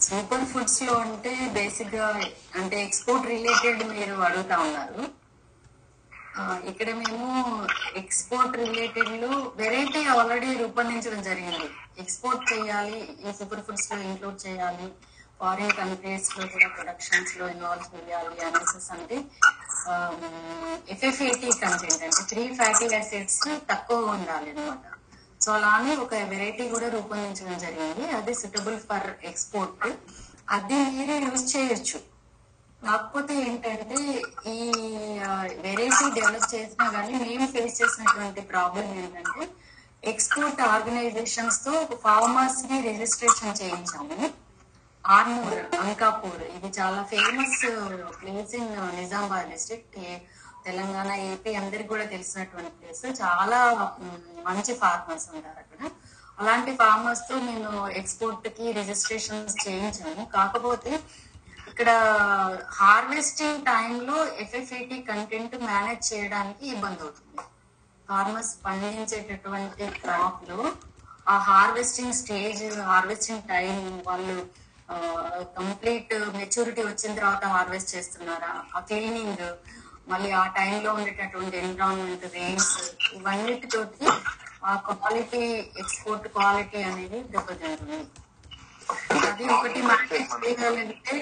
[0.00, 2.06] సూపర్ ఫుడ్స్లో అంటే బేసిక్గా
[2.54, 5.02] అంటే ఎక్స్పోర్ట్ రిలేటెడ్ మీరు అడుగుతా ఉన్నారు.
[6.64, 7.26] ఇక్కడ మేము
[7.96, 11.66] ఎక్స్పోర్ట్ రిలేటెడ్లో వెరైటీ ఆల్రెడీ రూపొందించడం జరిగింది.
[11.98, 14.86] ఎక్స్పోర్ట్ చేయాలి ఈ సూపర్ ఫుడ్స్లో ఇంక్లూడ్ చేయాలి
[15.40, 19.16] ఫారిన్ కంట్రీస్లో కూడా ప్రొడక్షన్స్లో ఇన్వాల్వ్ చేయాలి అనేసి అంటే
[20.94, 24.84] ఎఫ్ఎఫ్ఏటీ కంటెంట్ అంటే త్రీ ఫ్యాటీ యాసిడ్స్ తక్కువ ఉండాలి అనమాట
[25.44, 28.04] సో అలానే ఒక వెరైటీ కూడా రూపొందించడం జరిగింది.
[28.18, 29.86] అది సుటబుల్ ఫర్ ఎక్స్పోర్ట్
[30.56, 31.98] అది మీరే యూజ్ చేయొచ్చు.
[32.84, 33.98] కాకపోతే ఏంటంటే
[34.54, 34.58] ఈ
[35.64, 39.44] వెరైటీ డెవలప్ చేసినా కానీ మేము ఫేస్ చేసినటువంటి ప్రాబ్లం ఏంటంటే
[40.12, 41.72] ఎక్స్పోర్ట్ ఆర్గనైజేషన్స్తో
[42.04, 44.16] ఫార్మర్స్ని రిజిస్ట్రేషన్ చేయించాము.
[45.04, 47.60] ఆర్మూర్ అంకాపూర్ ఇది చాలా famous
[48.20, 49.98] place in Nizamabad district
[50.66, 53.60] Telangana AP అందరికి కూడా తెలిసినటువంటి ప్లేస్ చాలా
[54.48, 55.90] మంచి ఫార్మర్స్ ఉంటారు అక్కడ.
[56.38, 60.24] అలాంటి ఫార్మర్స్తో నేను ఎక్స్పోర్ట్కి రిజిస్ట్రేషన్స్ చేయించాను.
[60.36, 60.92] కాకపోతే
[61.70, 61.90] ఇక్కడ
[62.80, 67.42] హార్వెస్టింగ్ టైంలో ఎఫ్ఎఫ్ఈటి కంటెంట్ మేనేజ్ చేయడానికి ఇబ్బంది అవుతుంది.
[68.08, 70.72] ఫార్మర్స్ పండించేటటువంటి క్రాప్లో
[71.28, 74.36] ఆ హార్వెస్టింగ్ స్టేజ్ హార్వెస్టింగ్ టైం వాళ్ళు
[75.56, 78.52] కంప్లీట్ మెచ్యూరిటీ వచ్చిన తర్వాత హార్వెస్ట్ చేస్తున్నారా?
[78.76, 79.44] ఆ క్లీనింగ్
[80.08, 82.70] మళ్ళీ ఆ టైంలో ఉండేటటువంటి ఎన్విరాన్మెంట్ రెయిన్స్
[83.16, 84.06] ఇవన్నిటితోటి
[84.64, 85.42] ఆ క్వాలిటీ
[85.82, 87.98] ఎక్స్పోర్ట్ క్వాలిటీ అనేది దెబ్బతింటుంది.
[89.28, 89.80] అది ఒకటి
[90.44, 91.16] చేయగలిగితే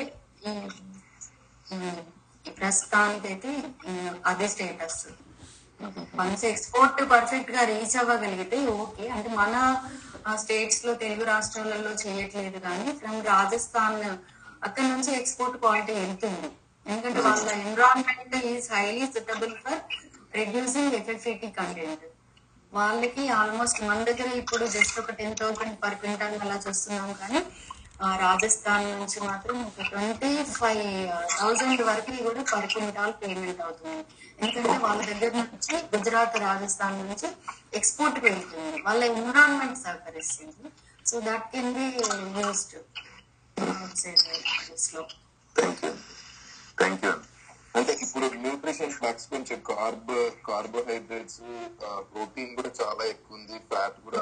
[2.46, 3.50] ఈ ప్రస్తుతానికైతే
[3.90, 3.94] ఈ
[4.26, 5.02] అదే స్టేటస్
[6.14, 9.04] వన్స్ ఎక్స్పోర్ట్ పర్ఫెక్ట్గా రీచ్ అవ్వగలిగితే ఓకే.
[9.16, 9.54] అంటే మన
[10.40, 13.98] స్టేట్స్లో తెలుగు రాష్ట్రాలలో చేయట్లేదు కానీ ఫ్రమ్ రాజస్థాన్
[14.62, 16.48] అక్కడ నుంచి ఎక్స్పోర్ట్ క్వాలిటీ వెళ్తుంది.
[16.86, 19.80] ఎందుకంటే వాళ్ళ environment is highly suitable for
[20.34, 22.04] reducing FFET content
[22.72, 27.40] వాళ్ళకి ఆల్మోస్ట్ మన దగ్గర ఇప్పుడు జస్ట్ ఒక టెన్ థౌసండ్ పర్ క్వింటాల్ అలా చూస్తున్నాం కానీ
[28.24, 30.84] రాజస్థాన్ నుంచి మాత్రం ఒక ట్వంటీ ఫైవ్
[31.38, 34.04] థౌజండ్ వరకు కూడా పర్ క్వింటాల్ పేమెంట్ అవుతుంది.
[34.42, 37.28] ఎందుకంటే వాళ్ళ దగ్గర నుంచి గుజరాత్ రాజస్థాన్ నుంచి
[37.80, 38.82] ఎక్స్పోర్ట్ వెళ్తుంది.
[38.82, 40.70] వాళ్ళ ఎన్విరాన్మెంట్ సహకరిస్తుంది.
[41.10, 41.86] సో దట్ కెన్ బి
[42.42, 42.80] యూస్డ్లో
[45.56, 47.12] థ్యాంక్ యూ
[47.74, 50.10] అంటే ఇప్పుడు న్యూట్రిషన్ ఫ్యాక్స్ కొంచెం కార్బ్
[50.48, 51.38] కార్బోహైడ్రేట్స్
[52.10, 54.20] ప్రోటీన్ కూడా చాలా ఎక్కువ ఉంది ఫ్యాట్ కూడా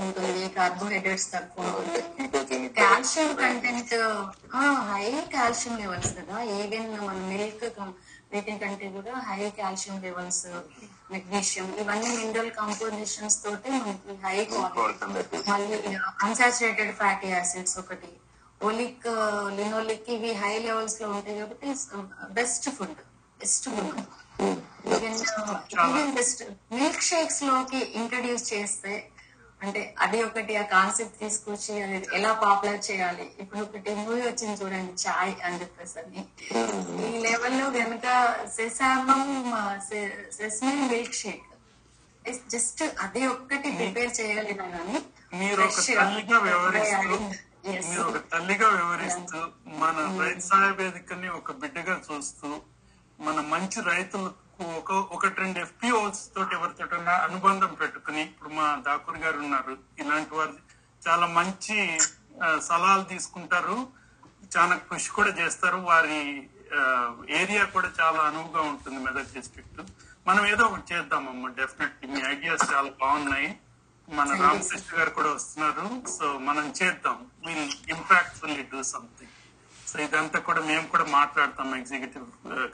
[0.00, 1.64] ఉంటుంది కార్బోహైడ్రేట్స్ తక్కువ
[2.80, 3.94] calcium content
[4.88, 6.36] high calcium levels కదా.
[6.56, 7.64] ఈవెన్ మన మిల్క్
[8.32, 10.44] వీటి కంటే కూడా హై కాల్షియం లెవెల్స్
[11.12, 14.36] మెగ్నీషియం ఇవన్నీ మినరల్ కాంపోజిషన్స్ తోటి మనకి హై
[15.48, 15.78] మళ్ళీ
[16.26, 18.10] అన్సాచురేటెడ్ ఫ్యాటీ యాసిడ్స్ ఒకటి
[18.60, 19.06] ఓలిక్
[19.58, 21.68] లినోలిక్ ఇవి హై లెవెల్స్లో ఉంటాయి కాబట్టి
[22.34, 22.98] best food
[23.40, 24.00] best food
[26.14, 26.42] best
[26.72, 28.92] milk షేక్స్లోకి introduce చేస్తే
[29.60, 33.26] అంటే అది ఒకటి ఆ కాన్సెప్ట్ తీసుకొచ్చి అది ఎలా పాపులర్ చేయాలి?
[33.40, 36.20] ఇప్పుడు ఒకటి మూవీ వచ్చింది చూడండి చాయ్ అని చెప్పేసి అని.
[37.04, 38.06] ఈ లెవెల్లో కనుక
[38.54, 39.22] sesamum
[40.38, 41.44] sesame milk shake
[42.48, 44.12] just అది ఒక్కటి ప్రిపేర్
[44.72, 44.96] కానీ
[45.34, 47.18] మీరు ఒక తల్లిగా వ్యవహరిస్తూ
[47.68, 49.38] మీరు ఒక తల్లిగా వ్యవహరిస్తూ
[49.80, 52.48] మన రైతు సహాయ వేదికని ఒక బిడ్డగా చూస్తూ
[53.20, 59.38] మన మంచి రైతులకు ఒక ఒకటి రెండు ఎఫ్పిఓస్ తోటి ఎవరితోటన్నా అనుబంధం పెట్టుకుని ఇప్పుడు మా ఠాకూర్ గారు
[59.38, 59.76] ఉన్నారు.
[59.98, 60.54] ఇలాంటి వారు
[61.08, 61.76] చాలా మంచి
[62.62, 63.76] సలహాలు తీసుకుంటారు.
[64.56, 65.76] చాలా కృషి కూడా చేస్తారు.
[65.76, 66.48] వారి
[67.42, 69.80] ఏరియా కూడా చాలా అనువుగా ఉంటుంది మెదక్ డిస్ట్రిక్ట్.
[70.26, 73.60] మనం ఏదో ఒకటి చేద్దామమ్మా డెఫినెట్లీ మీ ఐడియాస్ చాలా బాగున్నాయి.
[74.18, 75.84] మన రామకృష్ణ గారు కూడా వస్తున్నారు.
[76.14, 77.18] సో మనం చేద్దాం.
[77.46, 79.36] Will impactfully do something
[79.90, 82.26] so ఇదంతా కూడా మేము కూడా మాట్లాడతాం ఎగ్జిక్యూటివ్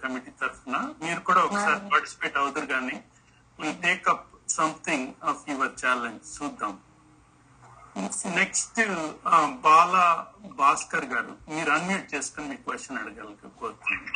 [0.02, 0.76] కమిటీ తరఫున.
[1.04, 2.96] మీరు కూడా ఒకసారి పార్టిసిపేట్ అవుతారు కానీ
[3.58, 4.26] will take up
[4.58, 6.74] something of your challenge చూద్దాం.
[8.40, 8.80] నెక్స్ట్
[9.66, 10.06] బాలా
[10.60, 14.12] భాస్కర్ గారు మీరు అన్మ్యూట్ చేసుకుని మీ క్వశ్చన్ అడగలక కోరుతున్నాను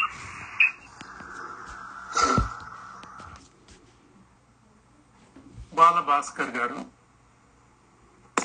[5.79, 6.79] బాల భాస్కర్ గారు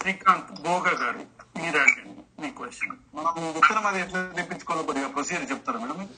[0.06, 1.22] శ్రీకాంత్ భోగ గారు
[1.56, 6.10] మీరు అడగండి మీ క్వశ్చన్ మనం విత్తనం అది ఎట్లా తెప్పించుకోవాలో కొద్దిగా ప్రొసీజర్ చెప్తారా మేడం?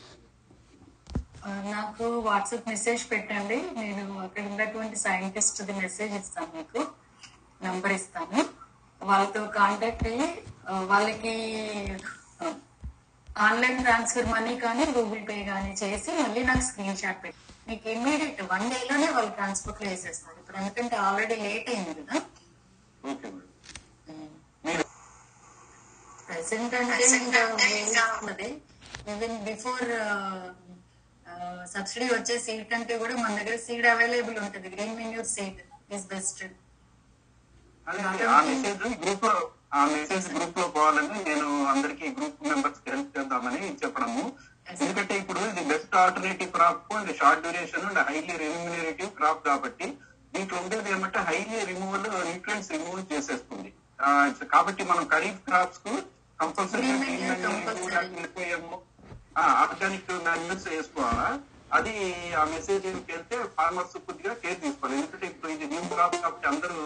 [1.69, 3.59] నాకు వాట్సాప్ మెసేజ్ పెట్టండి.
[3.77, 6.81] నేను అక్కడ ఉన్నటువంటి సైంటిస్ట్ ది మెసేజ్ ఇస్తాను మీకు.
[7.61, 8.41] నంబర్ ఇస్తాను.
[9.01, 10.27] వాళ్ళతో కాంటాక్ట్ అయ్యి
[10.91, 11.33] వాళ్ళకి
[13.27, 18.41] ఆన్లైన్ ట్రాన్స్ఫర్ మనీ కానీ గూగుల్ పే కానీ చేసి మళ్ళీ నాకు స్క్రీన్ షాట్ పెట్టి మీకు ఇమ్మీడియట్
[18.53, 22.17] వన్ డేలోనే వాళ్ళు ట్రాన్స్పోర్ట్లో వేసేస్తారు ఇప్పుడు ఎందుకంటే ఆల్రెడీ లేట్ అయింది కదా.
[26.27, 27.05] ప్రెసెంట్ అంటే
[27.79, 28.05] ఇంకా
[29.11, 29.85] ఈవెన్ బిఫోర్
[31.73, 34.67] సబ్సిడీ వచ్చే సీడ్ కంటే కూడా మన దగ్గర సీడ్ అవైలబుల్ ఉంటుంది.
[34.73, 35.59] Green manure seed
[35.95, 36.41] is best
[37.87, 39.33] అదే అండి, ఆ మెసేజ్ గ్రూప్లో
[39.73, 44.23] ఆ మెసేజ్ గ్రూప్లో పోవాలని నేను అందరికి గ్రూప్ మెంబర్స్ హెల్ప్ చేద్దామని చెప్పడము.
[44.73, 49.87] ఎందుకంటే ఇప్పుడు ఇది బెస్ట్ ఆల్టర్నేటివ్ క్రాప్ ఇది short duration and highly remunerative crop కాబట్టి
[50.33, 53.69] దీంట్లో ఉండేది ఏమంటే హైలీ రిమూవల్ న్యూట్రియన్స్ రిమూవల్ చేసేస్తుంది.
[53.99, 54.07] ఆ,
[54.53, 55.93] కాబట్టి మనం ఖరీఫ్ క్రాప్స్కు
[59.63, 61.27] ఆర్గానిక్ మాన్యూర్స్ వేసుకోవాలా
[61.77, 61.93] అది
[62.41, 66.77] ఆ మెసేజ్ వెళ్తే ఫార్మర్స్ కొద్దిగా కేర్ తీసుకోవాలి ఎందుకంటే ఇప్పుడు ఇది న్యూ క్రాప్ కాబట్టి అందరూ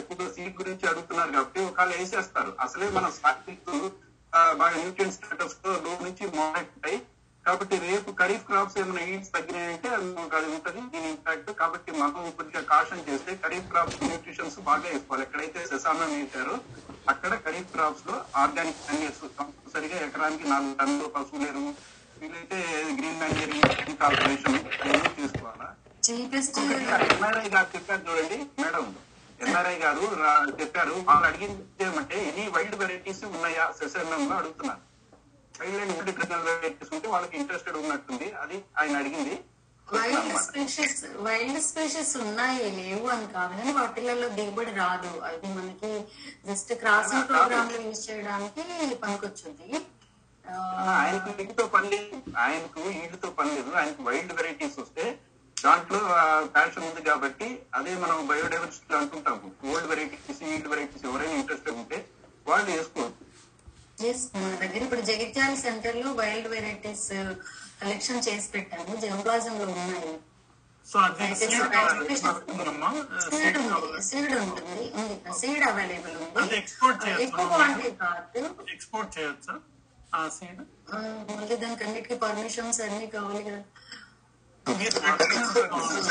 [0.00, 2.50] ఎక్కువగా సీడ్ గురించి అడుగుతున్నారు కాబట్టి ఒకవేళ వేసేస్తారు.
[2.64, 3.70] అసలే మన స్టార్టింగ్
[4.60, 7.00] బాగా న్యూట్రియన్ స్టేటస్తో లో నుంచి మోడరేట్ అయ్యి
[7.44, 10.80] కాబట్టి రేపు ఖరీఫ్ క్రాప్స్ ఏమైనా ఈడ్స్ తగ్గినాయంటే అది అది ఉంటుంది.
[10.94, 15.24] దీని ఇంపాక్ట్ కాబట్టి మనం కొద్దిగా కాషన్ చేస్తే ఖరీఫ్ క్రాప్స్ న్యూట్రిషన్స్ బాగా వేసుకోవాలి.
[15.26, 16.56] ఎక్కడైతే శశానం వేశారో
[17.06, 21.70] అక్కడ ఖరీఫ్ క్రాప్స్లో ఆర్గానిక్ మాన్యూర్స్ కంపల్సరిగా ఎకరానికి నాలుగు టన్నులు పశువులు ఎరువు
[22.20, 22.58] వీలైతే
[22.98, 23.66] గ్రీన్ మాన్యూరింగ్
[24.00, 24.58] కార్పొరేషన్
[25.16, 25.68] తీసుకోవాలా
[27.14, 28.86] ఎన్ఆర్ఐ గారు చెప్పారు చూడండి మేడం.
[29.40, 30.04] ఎన్ఆర్ఐ గారు
[30.60, 30.94] చెప్పారు.
[31.08, 33.64] వాళ్ళు అడిగింది ఏమంటే ఎనీ వైల్డ్ వెరైటీస్ ఉన్నాయా?
[33.80, 34.82] సెసెన్ఎం లో అడుగుతున్నారు
[35.54, 35.94] వైల్డ్ అండ్
[36.48, 38.28] వెరైటీస్ ఉంటే వాళ్ళకి ఇంట్రెస్టెడ్ ఉన్నట్టుంది.
[38.42, 39.34] అది ఆయన అడిగింది.
[39.88, 43.52] వైల్డ్ స్పీషీస్ వైల్డ్ స్పీషీస్ ఉన్నాయి లేవు అని కాదు.
[43.58, 45.12] కానీ వాటిలలో దిగుబడి రాదు.
[45.26, 45.90] అది మనకి
[46.46, 48.64] జస్ట్ క్రాసింగ్ ప్రోగ్రామ్లో యూజ్ చేయడానికి
[49.02, 49.70] పనికొచ్చుద్ది
[50.44, 50.58] ఆ,
[50.98, 52.18] ఆయనకు వీటితో పని లేదు.
[52.38, 53.70] ఆయనకు వీటితో పని లేదు.
[53.76, 55.04] ఆయనకు వైల్డ్ వెరైటీస్ వస్తే
[55.56, 55.98] దాంట్లో
[56.54, 59.48] ప్యాషన్ ఉంది కాబట్టి అదే మనం బయోడైవర్సిటీ అంటుంటాము.
[59.70, 61.98] ఓల్డ్ వెరైటీస్ ఈల్డ్ వెరైటీస్ ఎవరైనా ఇంట్రెస్టెడ్ ఉంటే
[62.46, 63.22] వాళ్ళు వేసుకోవచ్చు.
[64.04, 67.08] Yes, మన దగ్గర ఇప్పుడు జగిత్యాల సెంటర్లో వైల్డ్ వెరైటీస్
[67.80, 68.92] కలెక్షన్ చేసి పెట్టాము.
[69.04, 70.12] జంప్లాజం లో ఉన్నాయి
[74.08, 74.84] సీడ్ ఉంటుంది?
[75.40, 76.56] సీడ్ అవైలబుల్ ఉంది.
[76.60, 77.48] ఎక్స్పోర్ట్ ఎక్కువ చేయొచ్చు?
[77.56, 78.70] క్వాంటిటీ కాదు.
[78.74, 79.54] ఎక్స్పోర్ట్ చేయొచ్చా?
[81.38, 83.60] మళ్ళీ దానికి అన్నిటికీ పర్మిషన్స్ అన్ని కావాలి కదా.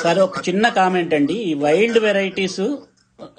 [0.04, 1.38] సార్ ఒక చిన్న కామెంట్ అండి.
[1.50, 2.62] ఈ వైల్డ్ వెరైటీస్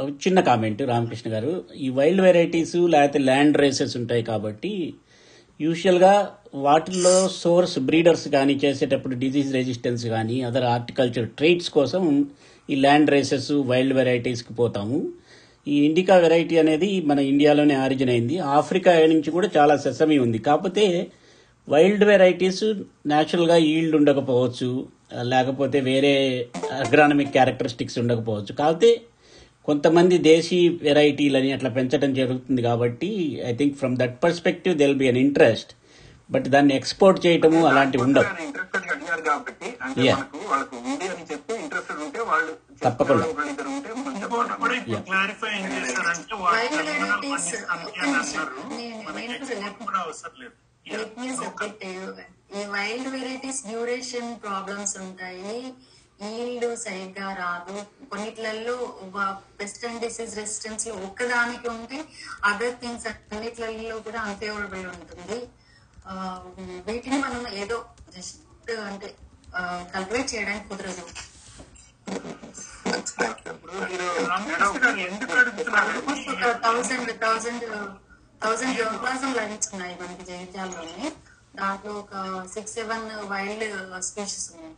[0.09, 1.65] చిన్న కామెంట్ రామకృష్ణ గారు.
[1.77, 4.95] ఈ వైల్డ్ వెరైటీస్ లేకపోతే ల్యాండ్ రేసెస్ ఉంటాయి కాబట్టి
[5.61, 12.27] యూజువల్గా వాటిల్లో సోర్స్ బ్రీడర్స్ కానీ చేసేటప్పుడు డిజీజ్ రెసిస్టెన్స్ కానీ అదర్ హార్టికల్చర్ ట్రేట్స్ కోసం
[12.71, 15.09] ఈ ల్యాండ్ రేసెస్ వైల్డ్ వెరైటీస్కి పోతాము.
[15.69, 18.39] ఈ ఇండికా వెరైటీ అనేది మన ఇండియాలోనే ఆరిజిన్ అయింది.
[18.39, 20.39] ఆఫ్రికా నుంచి కూడా చాలా సెసమి ఉంది.
[20.39, 21.07] కాకపోతే
[21.69, 22.65] వైల్డ్ వెరైటీస్
[23.07, 24.87] న్యాచురల్గా ఈల్డ్ ఉండకపోవచ్చు.
[25.23, 28.53] లేకపోతే వేరే అగ్రానమిక్ క్యారెక్టరిస్టిక్స్ ఉండకపోవచ్చు.
[28.55, 29.01] కాకపోతే
[29.69, 33.11] కొంతమంది దేశీ వెరైటీలని అట్లా పెంచడం జరుగుతుంది కాబట్టి
[33.51, 35.73] I think from that perspective there'll be an interest
[36.31, 38.27] but దాన్ని ఎక్స్పోర్ట్ చేయటము అలాంటివి ఉండవు.
[38.47, 40.17] ఇంట్రెస్టెడ్ అడిగారు కాబట్టి అంటే Yeah.
[40.19, 42.53] మనకు వాళ్ళకు ఉంది అని చెప్పి ఇంట్రెస్టెడ్ ఉంటే వాళ్ళు
[42.85, 43.27] తప్పకుండా.
[52.75, 55.57] వైల్డ్ వెరైటీస్ డ్యూరేషన్ ప్రాబ్లమ్స్ ఉంటాయి.
[56.21, 57.75] నీళ్ళు సరిగ్గా రాదు
[58.11, 58.75] కొన్నిట్లలో
[59.61, 61.99] వెస్టర్న్ డిసీజ్ రెసిస్టెన్స్లో ఒక్కదానికి ఉంటే
[62.51, 65.39] అదర్ థింగ్స్ అన్నిట్లలో కూడా అన్ఫేవరబుల్ ఉంటుంది.
[66.89, 67.79] వీటిని మనం ఏదో
[68.17, 69.09] జస్ట్ అంటే
[69.95, 71.05] కల్టివేట్ చేయడానికి కుదరదు.
[76.67, 77.65] థౌసండ్ థౌసండ్
[78.43, 78.81] థౌసండ్
[79.75, 81.09] ఉన్నాయి మనకి జైత్యాల్లోనే
[81.61, 82.13] దాంట్లో ఒక
[82.55, 83.65] సిక్స్ సెవెన్ వైల్డ్
[84.11, 84.75] స్పీషీస్ ఉన్నాయి.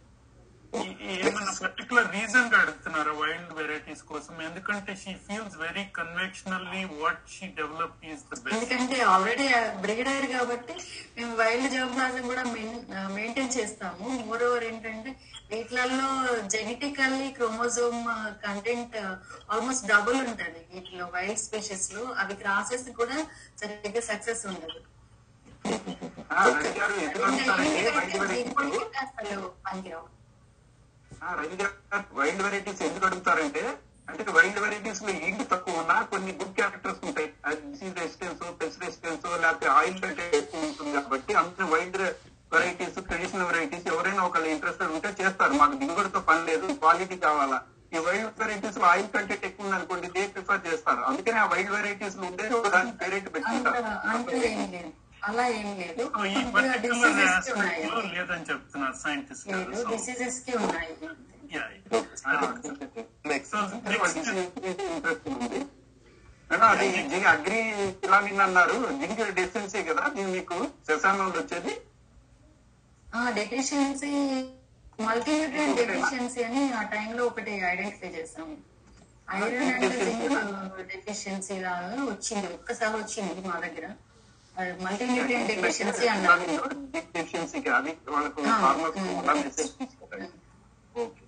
[0.75, 4.43] ఈ- ఈ ఏమైనా పర్టికులర్ రీజన్గా అడుగుతున్నారా వైల్డ్ వెరైటీస్ కోసం?
[4.43, 9.47] ఎందుకంటే she feels very conventionally what she develop is the best ఎందుకంటే ఆల్రెడీ
[9.81, 10.75] బ్రీడర్ కాబట్టి
[11.17, 12.43] మేము వైల్డ్ జోన్ప్లాజం కూడా
[13.09, 14.09] మెయింటైన్ చేస్తాము.
[14.27, 15.11] మోర్ ఓవర్ ఏంటంటే
[15.51, 16.09] వీటిలలో
[16.47, 18.05] genetically chromosome
[18.47, 18.97] content
[19.51, 20.67] almost double ఉంటది.
[20.75, 23.19] వీటిలో వైల్డ్ స్పీషీస్లో అవి క్రాసెస్ కూడా
[23.61, 24.81] సరిగ్గా సక్సెస్ ఉండదు.
[26.33, 27.07] ఆ, రవి
[32.19, 33.63] వైల్డ్ వెరైటీస్ ఎందుకు అడుగుతారంటే
[34.11, 37.29] అంటే వైల్డ్ వెరైటీస్లో ఈల్డ్ తక్కువ ఉన్నా కొన్ని గుడ్ క్యారెక్టర్స్ ఉంటాయి.
[37.67, 41.99] డిసీజ్ రెసిస్టెన్స్ పెస్ట్ రెసిస్టెన్స్ లేకపోతే ఆయిల్ కంటెంట్ ఎక్కువ ఉంటుంది కాబట్టి అందుకే వైల్డ్
[42.55, 45.53] వెరైటీస్ ట్రెడిషనల్ వెరైటీస్ ఎవరైనా ఒకళ్ళు ఇంట్రెస్టెడ్ ఉంటే చేస్తారు.
[45.61, 47.59] మాకు దిగుబడితో పని లేదు క్వాలిటీ కావాలా.
[47.95, 51.01] ఈ వైల్డ్ వెరైటీస్లో ఆయిల్ కంటెంట్ ఎక్కువ ఉంది అనుకోండి దే ప్రిఫర్ చేస్తారు.
[51.11, 53.85] అందుకనే ఆ వైల్డ్ వెరైటీస్లో ఉండే ఒక దాని పేరెంట్ పెట్టుకుంటారు
[55.29, 56.05] అలా ఏం లేదు.
[58.15, 59.49] లేదని చెప్తున్నారు సైంటిస్ట్
[59.91, 60.93] డిసీజెస్కి ఉన్నాయి.
[66.69, 67.61] అది జింక్ అగ్రి
[68.01, 68.77] ఫిలామిన్ అన్నారు.
[69.01, 70.05] జింక్ డెఫిషియన్సీ కదా
[70.35, 70.57] మీకు
[70.89, 71.75] శశానంలో వచ్చేది?
[73.39, 74.13] డెఫిషియన్సీ
[75.79, 78.57] డెఫిషియన్సీ అని ఆ టైంలో ఒకటి ఐడెంటిఫై చేసాము
[79.39, 80.37] ఐరన్ అండ్ జింక్
[80.93, 82.49] డెఫిషియన్సీ లాగా వచ్చింది.
[82.59, 83.87] ఒక్కసారి వచ్చింది మా దగ్గర.
[84.85, 86.45] మల్టీన్యూట్రియన్ డెఫిషియన్సీ అన్నారు
[86.93, 89.11] జింక్ డెఫిషియన్సీకి అది వాళ్ళకు Ah, ఫార్మర్స్ mm.
[89.19, 90.29] కూడా మెసేజ్ తీసుకుంటారు
[90.97, 91.25] okay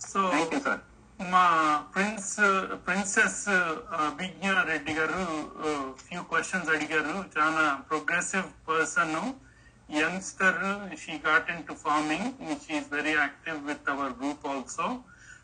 [0.00, 0.82] so thank you sir
[1.26, 1.44] మా
[1.94, 2.32] ప్రిన్స్
[2.84, 3.40] ప్రిన్సెస్
[4.06, 5.22] అభిజ్ఞ రెడ్డి గారు
[6.02, 7.14] ఫ్యూ క్వశ్చన్స్ అడిగారు.
[7.34, 9.16] చాలా progressive person
[9.94, 10.60] youngster
[11.02, 12.28] she got into farming
[12.64, 14.88] she is very active with our group also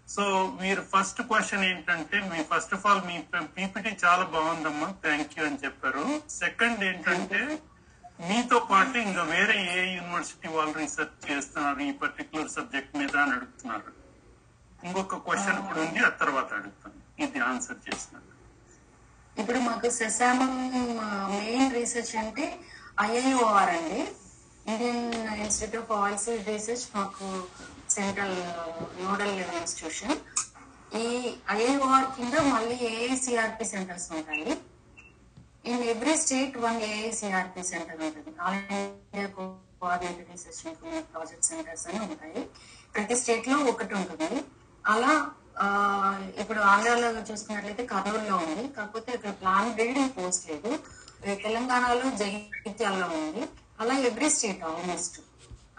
[0.09, 0.23] so
[0.63, 3.17] మీరు ఫస్ట్ క్వశ్చన్ ఏంటంటే మీ first of all మీ
[3.57, 6.05] PPT చాలా బాగుందమ్మా థ్యాంక్ యూ అని చెప్పారు.
[6.43, 7.41] సెకండ్ ఏంటంటే
[8.29, 13.91] మీతో పాటు ఇంకా వేరే ఏ యూనివర్సిటీ వాళ్ళు రీసెర్చ్ చేస్తున్నారు ఈ పర్టికులర్ సబ్జెక్ట్ మీద అని అడుగుతున్నారు.
[14.87, 17.01] ఇంకొక క్వశ్చన్ కూడా ఉంది ఆ తర్వాత అడుగుతాను.
[17.25, 18.31] ఇది ఆన్సర్ చేసినాను
[19.41, 20.53] ఇప్పుడు మాకు సెసామం
[21.39, 22.45] మెయిన్ రీసెర్చ్ అంటే
[23.07, 24.01] ఐఐఓఆర్ అండి.
[24.73, 25.05] Indian
[25.45, 27.27] Institute of Oil Research మాకు
[27.97, 28.39] సెంట్రల్
[29.05, 30.17] నోడల్ ఇన్స్టిట్యూషన్.
[31.03, 31.07] ఈ
[31.59, 34.51] ఐఐఓఆర్ కింద మళ్ళీ ఏఐసిఆర్పి సెంటర్స్ ఉంటాయి.
[35.71, 38.33] In every state one AICRP centre ఉంటుంది.
[38.47, 40.61] All India coordinated research
[41.13, 42.43] project centres అని ఉంటాయి.
[42.97, 44.41] ప్రతి స్టేట్లో ఒకటి ఉంటుంది.
[44.93, 45.13] అలా
[46.43, 48.65] ఇప్పుడు ఆంధ్రాలో చూసుకున్నట్లయితే కర్నూలులో ఉంది.
[48.77, 50.71] కాకపోతే ఇక్కడ ప్లాన్ బిల్డింగ్ పోస్ట్ లేదు.
[51.45, 53.45] తెలంగాణలో జగిత్యాలలో ఉంది.
[53.81, 55.17] అలా ఎవ్రీ స్టేట్ ఆల్మోస్ట్.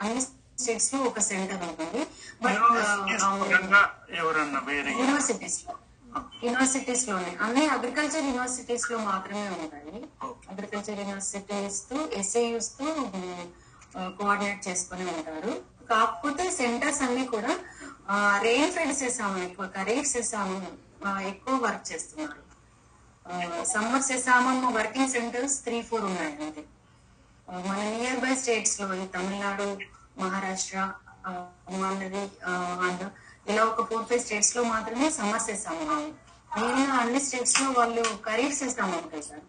[0.03, 0.21] అన్ని
[0.61, 2.01] స్టేట్స్లో ఒక సెంటర్ ఉంటుంది
[4.99, 5.73] యూనివర్సిటీస్లో
[6.43, 7.31] యూనివర్సిటీస్లోనే.
[7.45, 9.97] అన్ని అగ్రికల్చర్ యూనివర్సిటీస్లో మాత్రమే ఉంటాయి.
[10.51, 12.85] అగ్రికల్చర్ యూనివర్సిటీస్తో ఎస్ఏయూస్తో
[14.19, 15.53] కోఆర్డినేట్ చేసుకుని ఉంటారు.
[15.91, 17.53] కాకపోతే సెంటర్స్ అన్ని కూడా
[18.45, 20.57] రెయిన్ ఫెడ్ సెసాము ఎక్కువ ఖరీఫ్ సెసాము
[21.31, 22.39] ఎక్కువ వర్క్ చేస్తున్నారు.
[23.73, 26.35] Summer sesamum working centres three four ఉన్నాయి
[27.67, 29.67] మన నియర్ బై స్టేట్స్లో తమిళనాడు
[30.17, 30.77] మహారాష్ట్ర
[31.27, 31.31] ఆ,
[32.85, 33.07] ఆంధ్ర.
[33.47, 35.85] ఇలా ఒక ఫోర్ ఫైవ్ స్టేట్స్లో మాత్రమే సమ్మర్ చేస్తాము
[36.57, 39.43] మిగిలిన అన్ని స్టేట్స్లో వాళ్ళు ఖరీఫ్ చేస్తాము ఉంటాయి సార్.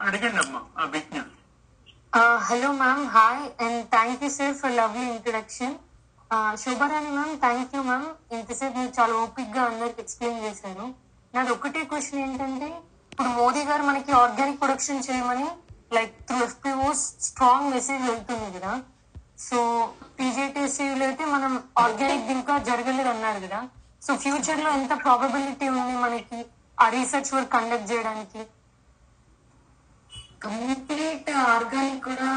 [0.00, 0.60] అడగండి అమ్మా
[2.80, 3.00] ma'am.
[3.08, 5.70] Hi, and thank you, sir, for lovely introduction.
[6.30, 8.06] Uh, Shobharani ma'am thank you ma'am.
[8.32, 10.86] ఇంతసేపు మీరు చాలా ఓపిక్గా అందరికి ఎక్స్ప్లెయిన్ చేశారు.
[11.34, 12.68] నాది ఒకటే క్వశ్చన్ ఏంటంటే
[13.12, 15.48] ఇప్పుడు మోదీ గారు మనకి ఆర్గానిక్ ప్రొడక్షన్ చేయమని
[15.96, 18.72] like through FPOs strong message వెళ్తుంది కదా.
[19.38, 19.58] సో
[20.18, 23.60] టీజేటీసీలో అయితే మనం ఆర్గానిక్ ఇంకా జరగలేదు అన్నారు కదా.
[24.06, 26.38] సో ఫ్యూచర్లో ఎంత ప్రాబబిలిటీ ఉంది మనకి
[26.78, 28.42] ఆ రీసెర్చ్ వర్క్ కండక్ట్ చేయడానికి?
[30.46, 32.28] కంప్లీట్ ఆర్గానిక్ కూడా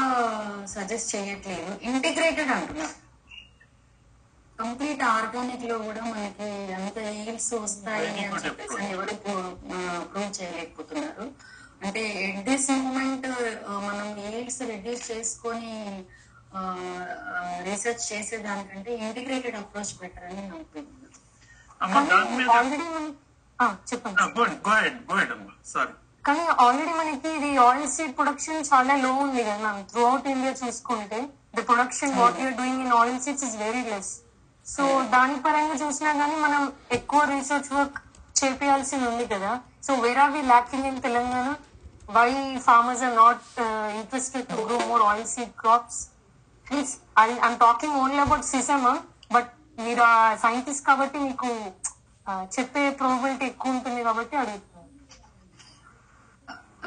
[0.74, 1.72] సజెస్ట్ చేయట్లేదు.
[1.90, 2.94] ఇంటిగ్రేటెడ్ అంటున్నారు
[4.60, 6.46] కంప్లీట్ ఆర్గానిక్లో కూడా మనకి
[6.76, 9.14] ఎంత ఈల్డ్స్ వస్తాయి అని చెప్పేసి అని ఎవరు
[10.12, 11.26] ప్రూవ్ చేయలేకపోతున్నారు.
[11.84, 13.28] అంటే ఎట్ దిస్ మూమెంట్
[13.88, 15.74] మనం ఈల్డ్స్ రెడ్యూస్ చేసుకొని
[17.66, 21.08] రీసెర్చ్ చేసే దానికంటే ఇంటిగ్రేటెడ్ అప్రోచ్ బెటర్ అని నా ఒపీనియన్
[23.90, 24.16] చెప్పండి.
[26.24, 30.52] కానీ ఆల్రెడీ మనకి ఇది ఆయిల్ సీడ్ ప్రొడక్షన్ చాలా లో ఉంది కదా మ్యామ్ త్రూ అవుట్ ఇండియా
[30.62, 31.18] చూసుకుంటే
[31.56, 34.10] the production what you're doing in oil seeds is very less
[34.66, 34.84] so
[35.14, 37.98] దాని పరంగా చూసినా గానీ మనం ఎక్కువ రీసెర్చ్ వర్క్
[38.36, 39.52] చేపియాల్సింది ఉంది కదా.
[39.86, 41.46] So where are we lacking in Telangana
[42.10, 42.28] why
[42.66, 43.46] farmers are not
[44.00, 46.00] interested to grow more oil seed crops
[46.68, 46.92] please
[47.40, 48.88] I'm talking only about sesame
[49.30, 50.04] but మీరు
[50.42, 51.50] సైంటిస్ట్ కాబట్టి మీకు
[52.26, 54.76] ఆ, చెప్పే ప్రాబిలిటీ ఎక్కువ ఉంటుంది కాబట్టి అడుగుతున్నాను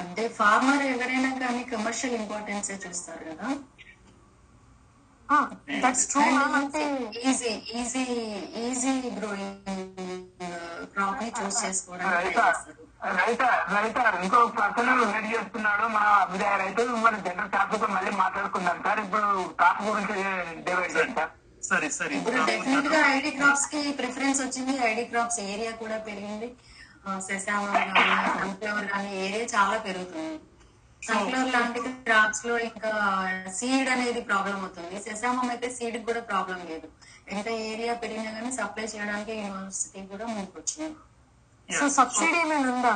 [0.01, 3.47] అంటే ఫార్మర్ ఎవరైనా కానీ కమర్షియల్ ఇంపార్టెన్స్ చూస్తారు కదా?
[5.83, 6.21] దట్స్ ట్రూ
[6.57, 6.81] అంటే
[7.23, 8.03] ఈజీ ఈజీ
[8.63, 9.69] ఈజీ గ్రోయింగ్
[10.93, 12.45] క్రాప్ని చూస్ చేసుకోవడం రైతా
[13.19, 15.85] రైతా రైతా ఇంకో పర్సన్ వెయిట్ చేస్తున్నాడు.
[15.95, 18.99] మా అభిప్రాయ రైతు మన జనరల్ టాపిక్ మళ్ళీ మాట్లాడుకుందాం సార్.
[19.05, 19.27] ఇప్పుడు
[19.61, 20.13] టాపిక్ గురించి
[20.67, 21.29] డివైడ్ చేస్తాం
[21.69, 21.87] సరే.
[21.97, 24.75] సరే ఇప్పుడు డెఫినెట్గా ఐడి క్రాప్స్కి ప్రిఫరెన్స్ వచ్చింది.
[24.91, 26.49] ఐడి క్రాప్స్ ఏరియా కూడా పెరిగింది.
[27.27, 30.35] సెసామం కానీ సన్ఫ్లవర్ కానీ ఏరియా చాలా పెరుగుతుంది.
[31.07, 32.91] సన్ఫ్లవర్ లాంటి క్రాప్స్లో ఇంకా
[33.59, 34.95] సీడ్ అనేది ప్రాబ్లం అవుతుంది.
[35.05, 36.87] సెసామం అయితే సీడ్ కూడా ప్రాబ్లం లేదు.
[37.33, 40.89] ఎంత ఏరియా పెరిగినా కానీ సప్లై చేయడానికి యూనివర్సిటీ కూడా ముందుకు వచ్చింది
[41.69, 42.95] సో సబ్సిడీ ఏమైనా ఉందా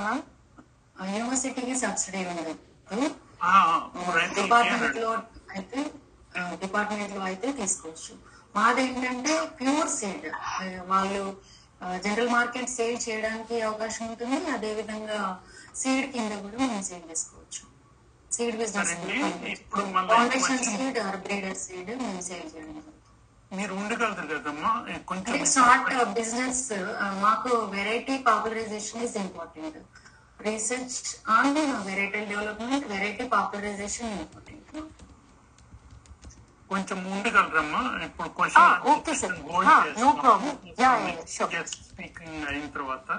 [1.15, 3.01] యూనివర్సిటీకి సబ్సిడీ రైతు
[4.39, 5.11] డిపార్ట్మెంట్లో
[5.55, 5.79] అయితే
[6.63, 8.13] డిపార్ట్మెంట్లో అయితే తీసుకోవచ్చు.
[8.57, 10.27] మాదేంటంటే ప్యూర్ సీడ్.
[10.91, 11.23] వాళ్ళు
[12.05, 14.37] జనరల్ మార్కెట్ సేల్ చేయడానికి అవకాశం ఉంటుంది.
[14.57, 15.19] అదే విధంగా
[15.81, 17.63] సీడ్ కింద కూడా మనం సేల్ చేసుకోవచ్చు.
[18.35, 18.93] Seed business
[20.11, 22.83] foundation seed or breeder seed మేము సేల్ చేయడం.
[23.57, 24.71] మీరు ఉండగలరు కదమ్మా?
[25.11, 26.63] కొంచెం ఇట్స్ నాట్ బిజినెస్
[27.23, 29.77] మాకు variety popularization is important
[30.39, 30.97] research
[31.35, 31.57] on
[31.89, 34.61] variety development variety popularization important
[36.69, 37.81] కొంచెం ఉండగలరమ్మా?
[38.05, 38.29] ఇప్పుడు
[39.97, 40.53] no problem.
[40.79, 41.49] Yeah, yeah, sure.
[41.73, 43.09] Speaking అయిన తర్వాత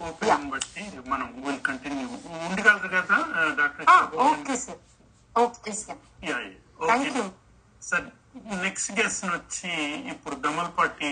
[0.00, 2.06] ఓపెన్ బట్టి మనం విల్ కంటిన్యూ
[2.46, 3.18] ఉండగలరు కదా
[3.58, 3.86] doctor
[4.26, 4.80] okay sir
[5.34, 6.36] okay sir yeah
[6.82, 7.24] thank you
[7.82, 8.06] sir
[8.44, 9.72] next guest వచ్చి
[10.08, 11.10] ఇప్పుడు దమల్పాటి